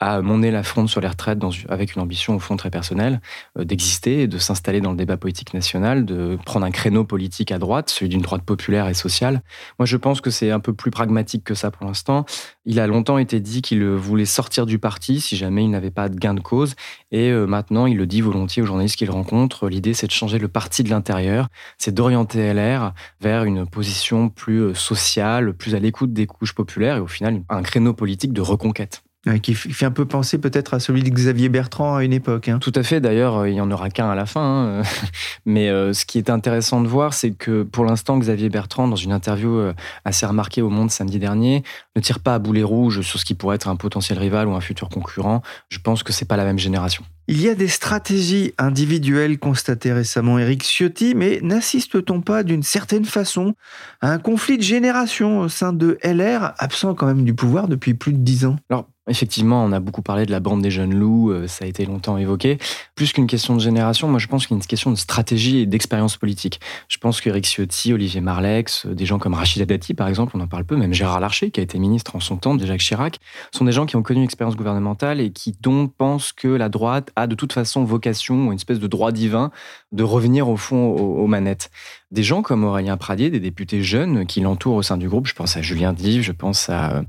à 0.00 0.20
mener 0.20 0.50
la 0.50 0.62
fronde 0.62 0.88
sur 0.88 1.00
les 1.00 1.08
retraites 1.08 1.38
avec 1.68 1.94
une 1.94 2.02
ambition 2.02 2.36
au 2.36 2.38
fond 2.38 2.56
très 2.56 2.70
personnelle, 2.70 3.20
euh, 3.58 3.64
d'exister 3.64 4.22
et 4.22 4.26
de 4.26 4.38
s'installer 4.38 4.80
dans 4.80 4.90
le 4.90 4.96
débat 4.96 5.16
politique 5.16 5.54
national, 5.54 6.04
de 6.04 6.38
prendre 6.44 6.66
un 6.66 6.70
créneau 6.70 7.04
politique 7.04 7.50
à 7.50 7.58
droite, 7.58 7.88
celui 7.88 8.10
d'une 8.10 8.20
droite 8.20 8.42
populaire 8.42 8.88
et 8.88 8.94
sociale. 8.94 9.42
Moi, 9.78 9.86
je 9.86 9.96
pense 9.96 10.20
que 10.20 10.30
c'est 10.30 10.50
un 10.50 10.60
peu 10.60 10.74
plus 10.74 10.90
pragmatique 10.90 11.44
que 11.44 11.54
ça 11.54 11.70
pour 11.70 11.86
l'instant. 11.86 12.26
Il 12.64 12.78
a 12.80 12.86
longtemps 12.86 13.18
été 13.18 13.40
dit 13.40 13.62
qu'il 13.62 13.84
voulait 13.84 14.26
sortir 14.26 14.66
du 14.66 14.78
parti 14.78 15.20
si 15.20 15.36
jamais 15.36 15.64
il 15.64 15.70
n'avait 15.70 15.90
pas 15.90 16.08
de 16.08 16.16
gain 16.16 16.34
de 16.34 16.40
cause. 16.40 16.74
Et 17.10 17.30
euh, 17.30 17.46
maintenant, 17.46 17.86
il 17.86 17.96
le 17.96 18.06
dit 18.06 18.20
volontiers 18.20 18.62
aux 18.62 18.66
journalistes 18.66 18.96
qu'il 18.96 19.10
rencontre. 19.10 19.68
L'idée, 19.68 19.94
c'est 19.94 20.06
de 20.06 20.12
changer 20.12 20.38
le 20.38 20.48
parti 20.48 20.82
de 20.82 20.90
l'intérieur, 20.90 21.48
c'est 21.78 21.94
d'orienter 21.94 22.52
LR 22.52 22.92
vers 23.20 23.44
une 23.44 23.66
position 23.66 24.28
plus 24.28 24.60
euh, 24.60 24.74
sociale, 24.74 25.54
plus 25.54 25.74
à 25.74 25.78
l'écoute 25.78 26.12
des 26.12 26.26
couches 26.26 26.54
populaires 26.54 26.96
et 26.96 27.00
au 27.00 27.06
final, 27.06 27.42
un 27.48 27.62
créneau 27.62 27.94
politique 27.94 28.32
de 28.32 28.40
reconquête 28.40 29.05
qui 29.42 29.54
fait 29.54 29.86
un 29.86 29.90
peu 29.90 30.06
penser 30.06 30.38
peut-être 30.38 30.74
à 30.74 30.80
celui 30.80 31.02
de 31.02 31.10
Xavier 31.10 31.48
Bertrand 31.48 31.96
à 31.96 32.04
une 32.04 32.12
époque. 32.12 32.48
Hein. 32.48 32.58
Tout 32.60 32.72
à 32.74 32.82
fait, 32.82 33.00
d'ailleurs, 33.00 33.38
euh, 33.38 33.48
il 33.48 33.54
n'y 33.54 33.60
en 33.60 33.70
aura 33.70 33.90
qu'un 33.90 34.08
à 34.08 34.14
la 34.14 34.26
fin. 34.26 34.80
Hein. 34.80 34.82
Mais 35.46 35.68
euh, 35.68 35.92
ce 35.92 36.06
qui 36.06 36.18
est 36.18 36.30
intéressant 36.30 36.80
de 36.80 36.86
voir, 36.86 37.12
c'est 37.12 37.32
que 37.32 37.64
pour 37.64 37.84
l'instant, 37.84 38.18
Xavier 38.18 38.48
Bertrand, 38.48 38.86
dans 38.86 38.96
une 38.96 39.12
interview 39.12 39.56
euh, 39.58 39.74
assez 40.04 40.26
remarquée 40.26 40.62
au 40.62 40.70
Monde 40.70 40.90
samedi 40.90 41.18
dernier, 41.18 41.64
ne 41.96 42.00
tire 42.00 42.20
pas 42.20 42.34
à 42.34 42.38
boulet 42.38 42.62
rouge 42.62 43.00
sur 43.00 43.18
ce 43.18 43.24
qui 43.24 43.34
pourrait 43.34 43.56
être 43.56 43.68
un 43.68 43.76
potentiel 43.76 44.18
rival 44.18 44.46
ou 44.46 44.54
un 44.54 44.60
futur 44.60 44.88
concurrent. 44.88 45.42
Je 45.70 45.78
pense 45.78 46.02
que 46.02 46.12
c'est 46.12 46.24
pas 46.24 46.36
la 46.36 46.44
même 46.44 46.58
génération. 46.58 47.04
Il 47.28 47.40
y 47.40 47.48
a 47.48 47.56
des 47.56 47.66
stratégies 47.66 48.54
individuelles 48.56 49.40
constatées 49.40 49.92
récemment 49.92 50.38
Eric 50.38 50.62
Ciotti, 50.62 51.16
mais 51.16 51.40
n'assiste-t-on 51.42 52.20
pas 52.20 52.44
d'une 52.44 52.62
certaine 52.62 53.04
façon 53.04 53.54
à 54.00 54.12
un 54.12 54.18
conflit 54.18 54.58
de 54.58 54.62
génération 54.62 55.40
au 55.40 55.48
sein 55.48 55.72
de 55.72 55.98
LR, 56.04 56.52
absent 56.58 56.94
quand 56.94 57.06
même 57.06 57.24
du 57.24 57.34
pouvoir 57.34 57.66
depuis 57.66 57.94
plus 57.94 58.12
de 58.12 58.18
dix 58.18 58.44
ans? 58.44 58.56
Alors, 58.70 58.86
Effectivement, 59.08 59.62
on 59.64 59.70
a 59.70 59.78
beaucoup 59.78 60.02
parlé 60.02 60.26
de 60.26 60.32
la 60.32 60.40
bande 60.40 60.62
des 60.62 60.70
jeunes 60.70 60.92
loups, 60.92 61.30
euh, 61.30 61.46
ça 61.46 61.64
a 61.64 61.68
été 61.68 61.86
longtemps 61.86 62.16
évoqué. 62.16 62.58
Plus 62.96 63.12
qu'une 63.12 63.28
question 63.28 63.54
de 63.54 63.60
génération, 63.60 64.08
moi 64.08 64.18
je 64.18 64.26
pense 64.26 64.46
qu'il 64.46 64.56
y 64.56 64.58
a 64.58 64.60
une 64.60 64.66
question 64.66 64.90
de 64.90 64.96
stratégie 64.96 65.58
et 65.58 65.66
d'expérience 65.66 66.16
politique. 66.16 66.60
Je 66.88 66.98
pense 66.98 67.20
qu'Éric 67.20 67.46
Ciotti, 67.46 67.92
Olivier 67.92 68.20
Marlex, 68.20 68.86
euh, 68.86 68.94
des 68.94 69.06
gens 69.06 69.20
comme 69.20 69.34
Rachida 69.34 69.64
Dati 69.64 69.94
par 69.94 70.08
exemple, 70.08 70.32
on 70.36 70.40
en 70.40 70.48
parle 70.48 70.64
peu, 70.64 70.76
même 70.76 70.92
Gérard 70.92 71.20
Larcher 71.20 71.52
qui 71.52 71.60
a 71.60 71.62
été 71.62 71.78
ministre 71.78 72.16
en 72.16 72.20
son 72.20 72.36
temps, 72.36 72.56
déjà 72.56 72.72
Jacques 72.72 72.80
Chirac, 72.80 73.18
sont 73.52 73.64
des 73.64 73.72
gens 73.72 73.86
qui 73.86 73.94
ont 73.94 74.02
connu 74.02 74.18
une 74.18 74.24
expérience 74.24 74.56
gouvernementale 74.56 75.20
et 75.20 75.30
qui 75.30 75.56
donc 75.60 75.94
pensent 75.94 76.32
que 76.32 76.48
la 76.48 76.68
droite 76.68 77.12
a 77.14 77.28
de 77.28 77.36
toute 77.36 77.52
façon 77.52 77.84
vocation, 77.84 78.48
ou 78.48 78.52
une 78.52 78.56
espèce 78.56 78.80
de 78.80 78.88
droit 78.88 79.12
divin, 79.12 79.52
de 79.92 80.02
revenir 80.02 80.48
au 80.48 80.56
fond 80.56 80.88
aux 80.88 81.26
manettes 81.28 81.70
des 82.12 82.22
gens 82.22 82.42
comme 82.42 82.64
Aurélien 82.64 82.96
Pradier, 82.96 83.30
des 83.30 83.40
députés 83.40 83.82
jeunes 83.82 84.26
qui 84.26 84.40
l'entourent 84.40 84.76
au 84.76 84.82
sein 84.82 84.96
du 84.96 85.08
groupe. 85.08 85.26
Je 85.26 85.34
pense 85.34 85.56
à 85.56 85.62
Julien 85.62 85.92
Dive, 85.92 86.22
je 86.22 86.32
pense 86.32 86.70
à 86.70 86.92
euh, 86.92 87.02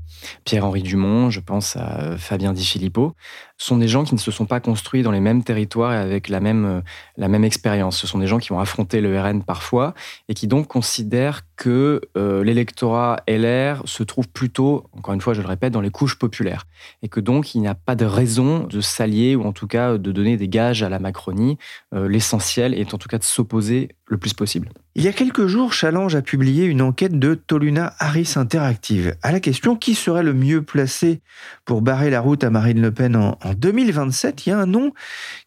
Pierre-Henri 0.44 0.82
Dumont, 0.82 1.30
je 1.30 1.40
pense 1.40 1.76
à 1.76 1.87
Fabien 2.16 2.52
Di 2.52 2.64
Filippo, 2.64 3.14
sont 3.58 3.76
des 3.76 3.88
gens 3.88 4.04
qui 4.04 4.14
ne 4.14 4.20
se 4.20 4.30
sont 4.30 4.46
pas 4.46 4.60
construits 4.60 5.02
dans 5.02 5.10
les 5.10 5.20
mêmes 5.20 5.42
territoires 5.42 5.92
et 5.92 5.96
avec 5.96 6.28
la 6.28 6.40
même, 6.40 6.64
euh, 6.64 6.80
la 7.16 7.28
même 7.28 7.44
expérience. 7.44 7.98
Ce 7.98 8.06
sont 8.06 8.18
des 8.18 8.26
gens 8.26 8.38
qui 8.38 8.52
ont 8.52 8.60
affronté 8.60 9.00
le 9.00 9.20
RN 9.20 9.42
parfois 9.42 9.94
et 10.28 10.34
qui 10.34 10.46
donc 10.46 10.68
considèrent 10.68 11.42
que 11.56 12.00
l'électorat 12.14 13.16
LR 13.26 13.82
se 13.84 14.04
trouve 14.04 14.28
plutôt, 14.28 14.84
encore 14.92 15.12
une 15.12 15.20
fois, 15.20 15.34
je 15.34 15.42
le 15.42 15.48
répète, 15.48 15.72
dans 15.72 15.80
les 15.80 15.90
couches 15.90 16.16
populaires. 16.16 16.66
Et 17.02 17.08
que 17.08 17.18
donc 17.18 17.56
il 17.56 17.60
n'y 17.60 17.66
a 17.66 17.74
pas 17.74 17.96
de 17.96 18.04
raison 18.04 18.64
de 18.64 18.80
s'allier 18.80 19.34
ou 19.34 19.42
en 19.42 19.52
tout 19.52 19.66
cas 19.66 19.98
de 19.98 20.12
donner 20.12 20.36
des 20.36 20.48
gages 20.48 20.84
à 20.84 20.88
la 20.88 21.00
Macronie. 21.00 21.58
L'essentiel 21.92 22.74
est 22.74 22.94
en 22.94 22.98
tout 22.98 23.08
cas 23.08 23.18
de 23.18 23.24
s'opposer 23.24 23.88
le 24.08 24.18
plus 24.18 24.34
possible. 24.34 24.68
Il 24.94 25.04
y 25.04 25.08
a 25.08 25.12
quelques 25.12 25.46
jours, 25.46 25.72
Challenge 25.72 26.14
a 26.16 26.22
publié 26.22 26.64
une 26.64 26.82
enquête 26.82 27.16
de 27.16 27.34
Toluna 27.34 27.94
Harris 28.00 28.32
Interactive. 28.34 29.14
À 29.22 29.30
la 29.30 29.38
question 29.38 29.76
qui 29.76 29.94
serait 29.94 30.24
le 30.24 30.34
mieux 30.34 30.62
placé 30.62 31.20
pour 31.64 31.82
barrer 31.82 32.10
la 32.10 32.20
route 32.20 32.42
à 32.42 32.50
Marine 32.50 32.80
Le 32.80 32.90
Pen 32.90 33.14
en, 33.14 33.47
2027, 33.54 34.46
il 34.46 34.50
y 34.50 34.52
a 34.52 34.58
un 34.58 34.66
nom 34.66 34.92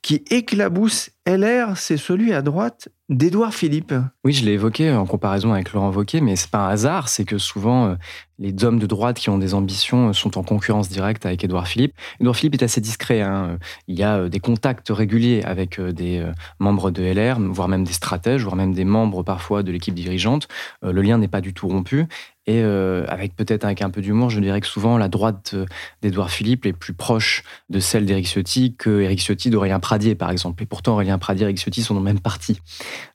qui 0.02 0.24
éclabousse 0.30 1.12
LR, 1.28 1.78
c'est 1.78 1.98
celui 1.98 2.34
à 2.34 2.42
droite 2.42 2.90
d'Edouard 3.12 3.54
Philippe. 3.54 3.94
Oui, 4.24 4.32
je 4.32 4.46
l'ai 4.46 4.54
évoqué 4.54 4.90
en 4.92 5.06
comparaison 5.06 5.52
avec 5.52 5.74
Laurent 5.74 5.92
Wauquiez, 5.92 6.22
mais 6.22 6.38
c'est 6.38 6.50
pas 6.50 6.60
un 6.60 6.70
hasard, 6.70 7.10
c'est 7.10 7.26
que 7.26 7.38
souvent 7.38 7.88
euh, 7.88 7.96
les 8.40 8.64
hommes 8.64 8.80
de 8.80 8.88
droite 8.88 9.20
qui 9.20 9.30
ont 9.30 9.38
des 9.38 9.54
ambitions 9.54 10.10
euh, 10.10 10.14
sont 10.14 10.38
en 10.38 10.44
concurrence 10.44 10.88
directe 10.88 11.26
avec 11.26 11.44
Édouard 11.44 11.68
Philippe. 11.68 11.94
Édouard 12.22 12.38
Philippe 12.38 12.56
est 12.56 12.64
assez 12.64 12.80
discret. 12.80 13.20
Hein. 13.20 13.60
Il 13.88 14.00
y 14.00 14.04
a 14.04 14.18
euh, 14.18 14.30
des 14.30 14.40
contacts 14.40 14.88
réguliers 14.90 15.44
avec 15.44 15.80
des 15.82 16.26
membres 16.60 16.90
de 16.90 17.04
LR, 17.04 17.40
voire 17.40 17.68
même 17.68 17.84
des 17.84 17.94
stratèges, 17.94 18.44
voire 18.44 18.56
même 18.56 18.74
des 18.74 18.86
membres 18.86 19.24
parfois 19.24 19.62
de 19.62 19.72
l'équipe 19.72 19.94
dirigeante. 19.94 20.48
Le 20.82 21.02
lien 21.02 21.18
n'est 21.18 21.28
pas 21.28 21.42
du 21.42 21.54
tout 21.54 21.68
rompu. 21.68 22.08
Et 22.48 22.62
avec 22.62 23.36
peut-être 23.36 23.64
avec 23.64 23.82
un 23.82 23.90
peu 23.90 24.02
d'humour, 24.02 24.30
je 24.30 24.40
dirais 24.40 24.60
que 24.62 24.68
souvent 24.68 24.98
la 24.98 25.08
droite 25.08 25.56
d'Edouard 26.02 26.32
Philippe 26.32 26.66
est 26.66 26.74
plus 26.74 26.94
proche 26.94 27.44
de 27.70 27.80
celle 27.80 28.06
d'Éric 28.06 28.28
Ciotti 28.28 28.76
que 28.76 29.02
Éric 29.02 29.20
Ciotti 29.20 29.50
d'Aurélien 29.50 29.80
Pradier, 29.80 30.16
par 30.16 30.32
exemple. 30.32 30.62
Et 30.64 30.66
pourtant, 30.66 30.94
Aurélien 30.94 31.11
Aurélien 31.12 31.20
Pradier 31.20 31.50
et 31.50 31.56
Ciotti 31.56 31.84
sont 31.84 31.94
dans 31.94 32.00
le 32.00 32.06
même 32.06 32.20
parti. 32.20 32.60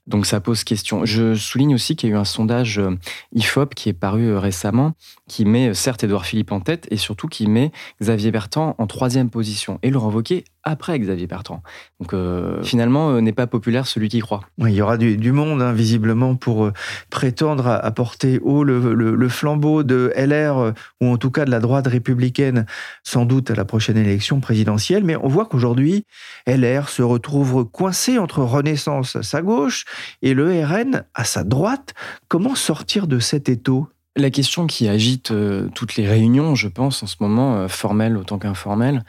Donc 0.07 0.27
ça 0.27 0.41
pose 0.41 0.65
question. 0.65 1.05
Je 1.05 1.35
souligne 1.35 1.75
aussi 1.75 1.97
qu'il 1.97 2.11
y 2.11 2.13
a 2.13 2.17
eu 2.17 2.19
un 2.19 2.25
sondage 2.25 2.79
euh, 2.79 2.97
IFOP 3.35 3.75
qui 3.75 3.89
est 3.89 3.95
paru 3.95 4.27
euh, 4.27 4.39
récemment, 4.39 4.93
qui 5.29 5.45
met 5.45 5.75
certes 5.75 6.05
Édouard 6.05 6.27
Philippe 6.27 6.53
en 6.53 6.61
tête 6.61 6.87
et 6.91 6.97
surtout 6.97 7.29
qui 7.29 7.47
met 7.47 7.73
Xavier 8.01 8.31
Bertrand 8.31 8.75
en 8.79 8.87
troisième 8.87 9.31
position 9.31 9.79
et 9.83 9.91
Laurent 9.91 10.11
Wauquiez 10.11 10.45
après 10.67 10.99
Xavier 10.99 11.27
Bertrand. 11.27 11.63
Donc 12.01 12.15
finalement, 12.63 13.21
n'est 13.21 13.33
pas 13.33 13.47
populaire 13.47 13.87
celui 13.87 14.09
qui 14.09 14.21
croit. 14.21 14.43
il 14.59 14.73
y 14.73 14.83
aura 14.83 14.99
du, 14.99 15.33
monde, 15.33 15.63
hein, 15.63 15.73
visiblement, 15.73 16.35
pour 16.35 16.71
prétendre 17.09 17.69
à, 17.69 17.91
porter 17.93 18.39
haut 18.43 18.65
le, 18.65 18.95
le, 18.95 19.29
flambeau 19.29 19.83
de 19.83 20.13
LR, 20.17 20.73
ou 21.01 21.07
en 21.07 21.17
tout 21.17 21.31
cas 21.31 21.45
de 21.45 21.51
la 21.51 21.61
droite 21.61 21.87
républicaine, 21.87 22.67
sans 23.05 23.25
doute 23.25 23.51
à 23.51 23.55
la 23.55 23.65
prochaine 23.65 23.97
élection 23.97 24.41
présidentielle. 24.41 25.05
Mais 25.05 25.17
on 25.17 25.29
voit 25.29 25.47
qu'aujourd'hui, 25.47 26.05
LR 26.47 26.89
se 26.89 27.03
retrouve 27.03 27.65
coincé 27.65 28.19
entre 28.19 28.43
Renaissance 28.43 29.17
à 29.17 29.23
sa 29.23 29.43
gauche 29.43 29.85
et 30.23 30.35
le 30.35 30.65
RN 30.65 31.05
à 31.15 31.25
sa 31.25 31.45
droite. 31.45 31.95
Comment 32.29 32.55
sortir 32.55 33.07
de 33.07 33.19
cet 33.19 33.49
étau? 33.49 33.89
La 34.17 34.31
question 34.31 34.67
qui 34.67 34.89
agite 34.89 35.31
euh, 35.31 35.69
toutes 35.75 35.97
les 35.97 36.09
réunions, 36.09 36.55
je 36.55 36.69
pense, 36.69 37.03
en 37.03 37.07
ce 37.07 37.17
moment, 37.21 37.57
euh, 37.57 37.69
formelles 37.69 38.17
autant 38.17 38.39
qu'informelles, 38.39 39.05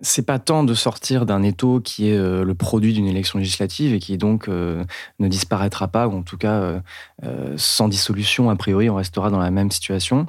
c'est 0.00 0.24
pas 0.24 0.38
tant 0.38 0.64
de 0.64 0.74
sortir 0.74 1.26
d'un 1.26 1.42
étau 1.42 1.80
qui 1.80 2.08
est 2.08 2.16
euh, 2.16 2.44
le 2.44 2.54
produit 2.54 2.92
d'une 2.92 3.06
élection 3.06 3.38
législative 3.38 3.94
et 3.94 3.98
qui 3.98 4.18
donc 4.18 4.48
ne 4.48 5.28
disparaîtra 5.28 5.88
pas, 5.88 6.08
ou 6.08 6.16
en 6.16 6.22
tout 6.22 6.38
cas 6.38 6.80
sans 7.56 7.88
dissolution, 7.88 8.50
a 8.50 8.56
priori, 8.56 8.90
on 8.90 8.96
restera 8.96 9.30
dans 9.30 9.38
la 9.38 9.50
même 9.50 9.70
situation. 9.70 10.26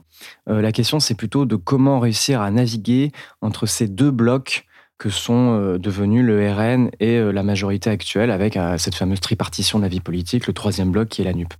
la 0.48 0.72
question, 0.72 1.00
c'est 1.00 1.16
plutôt 1.16 1.46
de 1.46 1.56
comment 1.56 2.00
réussir 2.00 2.42
à 2.42 2.52
naviguer 2.52 3.12
entre 3.42 3.66
ces 3.66 3.88
deux 3.88 4.12
blocs 4.12 4.66
que 5.02 5.10
sont 5.10 5.60
euh, 5.60 5.80
devenus 5.80 6.24
le 6.24 6.48
RN 6.54 6.92
et 7.00 7.18
euh, 7.18 7.32
la 7.32 7.42
majorité 7.42 7.90
actuelle 7.90 8.30
avec 8.30 8.56
euh, 8.56 8.78
cette 8.78 8.94
fameuse 8.94 9.20
tripartition 9.20 9.80
de 9.80 9.84
la 9.84 9.90
vie 9.90 10.00
politique, 10.00 10.46
le 10.46 10.54
troisième 10.54 10.92
bloc 10.92 11.10
qui 11.10 11.24
est 11.24 11.26
la 11.26 11.34
NUP. 11.34 11.52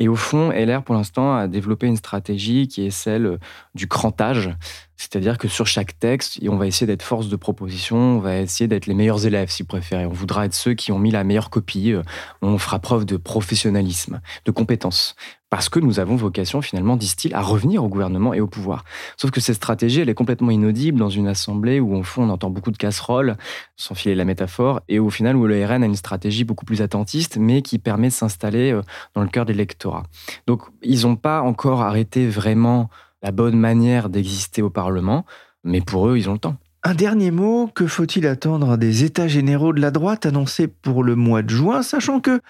Et 0.00 0.08
au 0.08 0.16
fond, 0.16 0.50
LR, 0.50 0.82
pour 0.82 0.96
l'instant, 0.96 1.36
a 1.36 1.46
développé 1.46 1.86
une 1.86 1.96
stratégie 1.96 2.66
qui 2.66 2.84
est 2.84 2.90
celle 2.90 3.38
du 3.76 3.86
crantage, 3.86 4.50
c'est-à-dire 4.98 5.38
que 5.38 5.48
sur 5.48 5.66
chaque 5.66 5.98
texte, 5.98 6.38
on 6.46 6.56
va 6.56 6.66
essayer 6.66 6.86
d'être 6.86 7.02
force 7.02 7.28
de 7.28 7.36
proposition, 7.36 7.96
on 7.96 8.18
va 8.18 8.38
essayer 8.38 8.68
d'être 8.68 8.86
les 8.86 8.94
meilleurs 8.94 9.24
élèves, 9.24 9.48
si 9.48 9.62
vous 9.62 9.68
préférez. 9.68 10.04
On 10.04 10.12
voudra 10.12 10.44
être 10.44 10.54
ceux 10.54 10.74
qui 10.74 10.92
ont 10.92 10.98
mis 10.98 11.10
la 11.10 11.24
meilleure 11.24 11.48
copie, 11.48 11.94
on 12.42 12.58
fera 12.58 12.78
preuve 12.78 13.06
de 13.06 13.16
professionnalisme, 13.16 14.20
de 14.44 14.50
compétence 14.50 15.14
parce 15.50 15.68
que 15.68 15.80
nous 15.80 15.98
avons 16.00 16.16
vocation 16.16 16.60
finalement, 16.60 16.96
disent-ils, 16.96 17.34
à 17.34 17.40
revenir 17.40 17.82
au 17.82 17.88
gouvernement 17.88 18.34
et 18.34 18.40
au 18.40 18.46
pouvoir. 18.46 18.84
Sauf 19.16 19.30
que 19.30 19.40
cette 19.40 19.56
stratégie, 19.56 20.00
elle 20.00 20.08
est 20.08 20.14
complètement 20.14 20.50
inaudible 20.50 20.98
dans 20.98 21.08
une 21.08 21.26
assemblée 21.26 21.80
où, 21.80 21.94
au 21.96 22.02
fond, 22.02 22.24
on 22.24 22.30
entend 22.30 22.50
beaucoup 22.50 22.70
de 22.70 22.76
casseroles, 22.76 23.36
sans 23.76 23.94
filer 23.94 24.14
la 24.14 24.24
métaphore, 24.24 24.80
et 24.88 24.98
au 24.98 25.10
final 25.10 25.36
où 25.36 25.46
le 25.46 25.64
RN 25.64 25.82
a 25.82 25.86
une 25.86 25.96
stratégie 25.96 26.44
beaucoup 26.44 26.64
plus 26.64 26.82
attentiste, 26.82 27.38
mais 27.38 27.62
qui 27.62 27.78
permet 27.78 28.08
de 28.08 28.12
s'installer 28.12 28.72
euh, 28.72 28.82
dans 29.14 29.22
le 29.22 29.28
cœur 29.28 29.46
de 29.46 29.52
l'électorat. 29.52 30.02
Donc, 30.46 30.62
ils 30.82 31.02
n'ont 31.02 31.16
pas 31.16 31.40
encore 31.40 31.82
arrêté 31.82 32.26
vraiment 32.26 32.90
la 33.22 33.32
bonne 33.32 33.56
manière 33.56 34.08
d'exister 34.08 34.62
au 34.62 34.70
Parlement, 34.70 35.24
mais 35.64 35.80
pour 35.80 36.08
eux, 36.08 36.16
ils 36.16 36.28
ont 36.28 36.34
le 36.34 36.38
temps. 36.38 36.56
Un 36.84 36.94
dernier 36.94 37.30
mot, 37.30 37.68
que 37.74 37.86
faut-il 37.86 38.26
attendre 38.26 38.76
des 38.76 39.04
États 39.04 39.28
généraux 39.28 39.72
de 39.72 39.80
la 39.80 39.90
droite 39.90 40.26
annoncés 40.26 40.68
pour 40.68 41.02
le 41.02 41.16
mois 41.16 41.42
de 41.42 41.50
juin, 41.50 41.82
sachant 41.82 42.20
que 42.20 42.40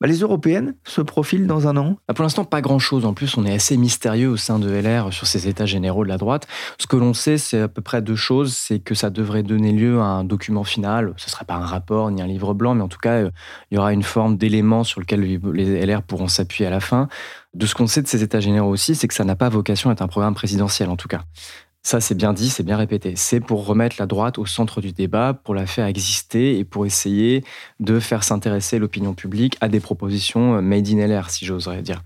bah, 0.00 0.06
les 0.06 0.20
européennes 0.20 0.74
se 0.84 1.00
profilent 1.00 1.48
dans 1.48 1.66
un 1.66 1.76
an? 1.76 1.96
Bah, 2.06 2.14
Pour 2.14 2.22
l'instant, 2.22 2.44
pas 2.44 2.60
grand-chose. 2.60 3.04
En 3.04 3.14
plus, 3.14 3.36
on 3.36 3.44
est 3.44 3.52
assez 3.52 3.76
mystérieux 3.76 4.28
au 4.28 4.36
sein 4.36 4.60
de 4.60 4.70
LR 4.70 5.12
sur 5.12 5.26
ces 5.26 5.48
états 5.48 5.66
généraux 5.66 6.04
de 6.04 6.08
la 6.08 6.18
droite. 6.18 6.46
Ce 6.78 6.86
que 6.86 6.96
l'on 6.96 7.14
sait, 7.14 7.36
c'est 7.36 7.62
à 7.62 7.68
peu 7.68 7.82
près 7.82 8.00
deux 8.00 8.14
choses. 8.14 8.54
C'est 8.54 8.78
que 8.78 8.94
ça 8.94 9.10
devrait 9.10 9.42
donner 9.42 9.72
lieu 9.72 10.00
à 10.00 10.04
un 10.04 10.24
document 10.24 10.64
final. 10.64 11.12
Ce 11.16 11.26
ne 11.26 11.30
sera 11.30 11.44
pas 11.44 11.54
un 11.54 11.66
rapport 11.66 12.10
ni 12.12 12.22
un 12.22 12.26
livre 12.26 12.54
blanc, 12.54 12.74
mais 12.74 12.82
en 12.82 12.88
tout 12.88 12.98
cas, 12.98 13.14
euh, 13.14 13.30
il 13.70 13.74
y 13.74 13.78
aura 13.78 13.92
une 13.92 14.02
forme 14.04 14.36
d'élément 14.36 14.84
sur 14.84 15.00
lequel 15.00 15.20
les 15.20 15.86
LR 15.86 16.02
pourront 16.02 16.28
s'appuyer 16.28 16.66
à 16.66 16.70
la 16.70 16.80
fin. 16.80 17.08
De 17.54 17.66
ce 17.66 17.74
qu'on 17.74 17.86
sait 17.86 18.02
de 18.02 18.08
ces 18.08 18.22
états 18.22 18.40
généraux 18.40 18.70
aussi, 18.70 18.94
c'est 18.94 19.08
que 19.08 19.14
ça 19.14 19.24
n'a 19.24 19.36
pas 19.36 19.48
vocation 19.48 19.90
à 19.90 19.92
être 19.92 20.02
un 20.02 20.08
programme 20.08 20.34
présidentiel, 20.34 20.88
en 20.90 20.96
tout 20.96 21.08
cas. 21.08 21.22
Ça, 21.86 22.00
c'est 22.00 22.14
bien 22.14 22.32
dit, 22.32 22.48
c'est 22.48 22.62
bien 22.62 22.78
répété. 22.78 23.12
C'est 23.14 23.40
pour 23.40 23.66
remettre 23.66 23.96
la 23.98 24.06
droite 24.06 24.38
au 24.38 24.46
centre 24.46 24.80
du 24.80 24.92
débat, 24.92 25.34
pour 25.34 25.54
la 25.54 25.66
faire 25.66 25.84
exister 25.84 26.58
et 26.58 26.64
pour 26.64 26.86
essayer 26.86 27.44
de 27.78 28.00
faire 28.00 28.24
s'intéresser 28.24 28.78
l'opinion 28.78 29.12
publique 29.12 29.58
à 29.60 29.68
des 29.68 29.80
propositions 29.80 30.56
euh, 30.56 30.60
made 30.62 30.88
in 30.88 31.06
LR, 31.06 31.28
si 31.28 31.44
j'oserais 31.44 31.82
dire. 31.82 32.02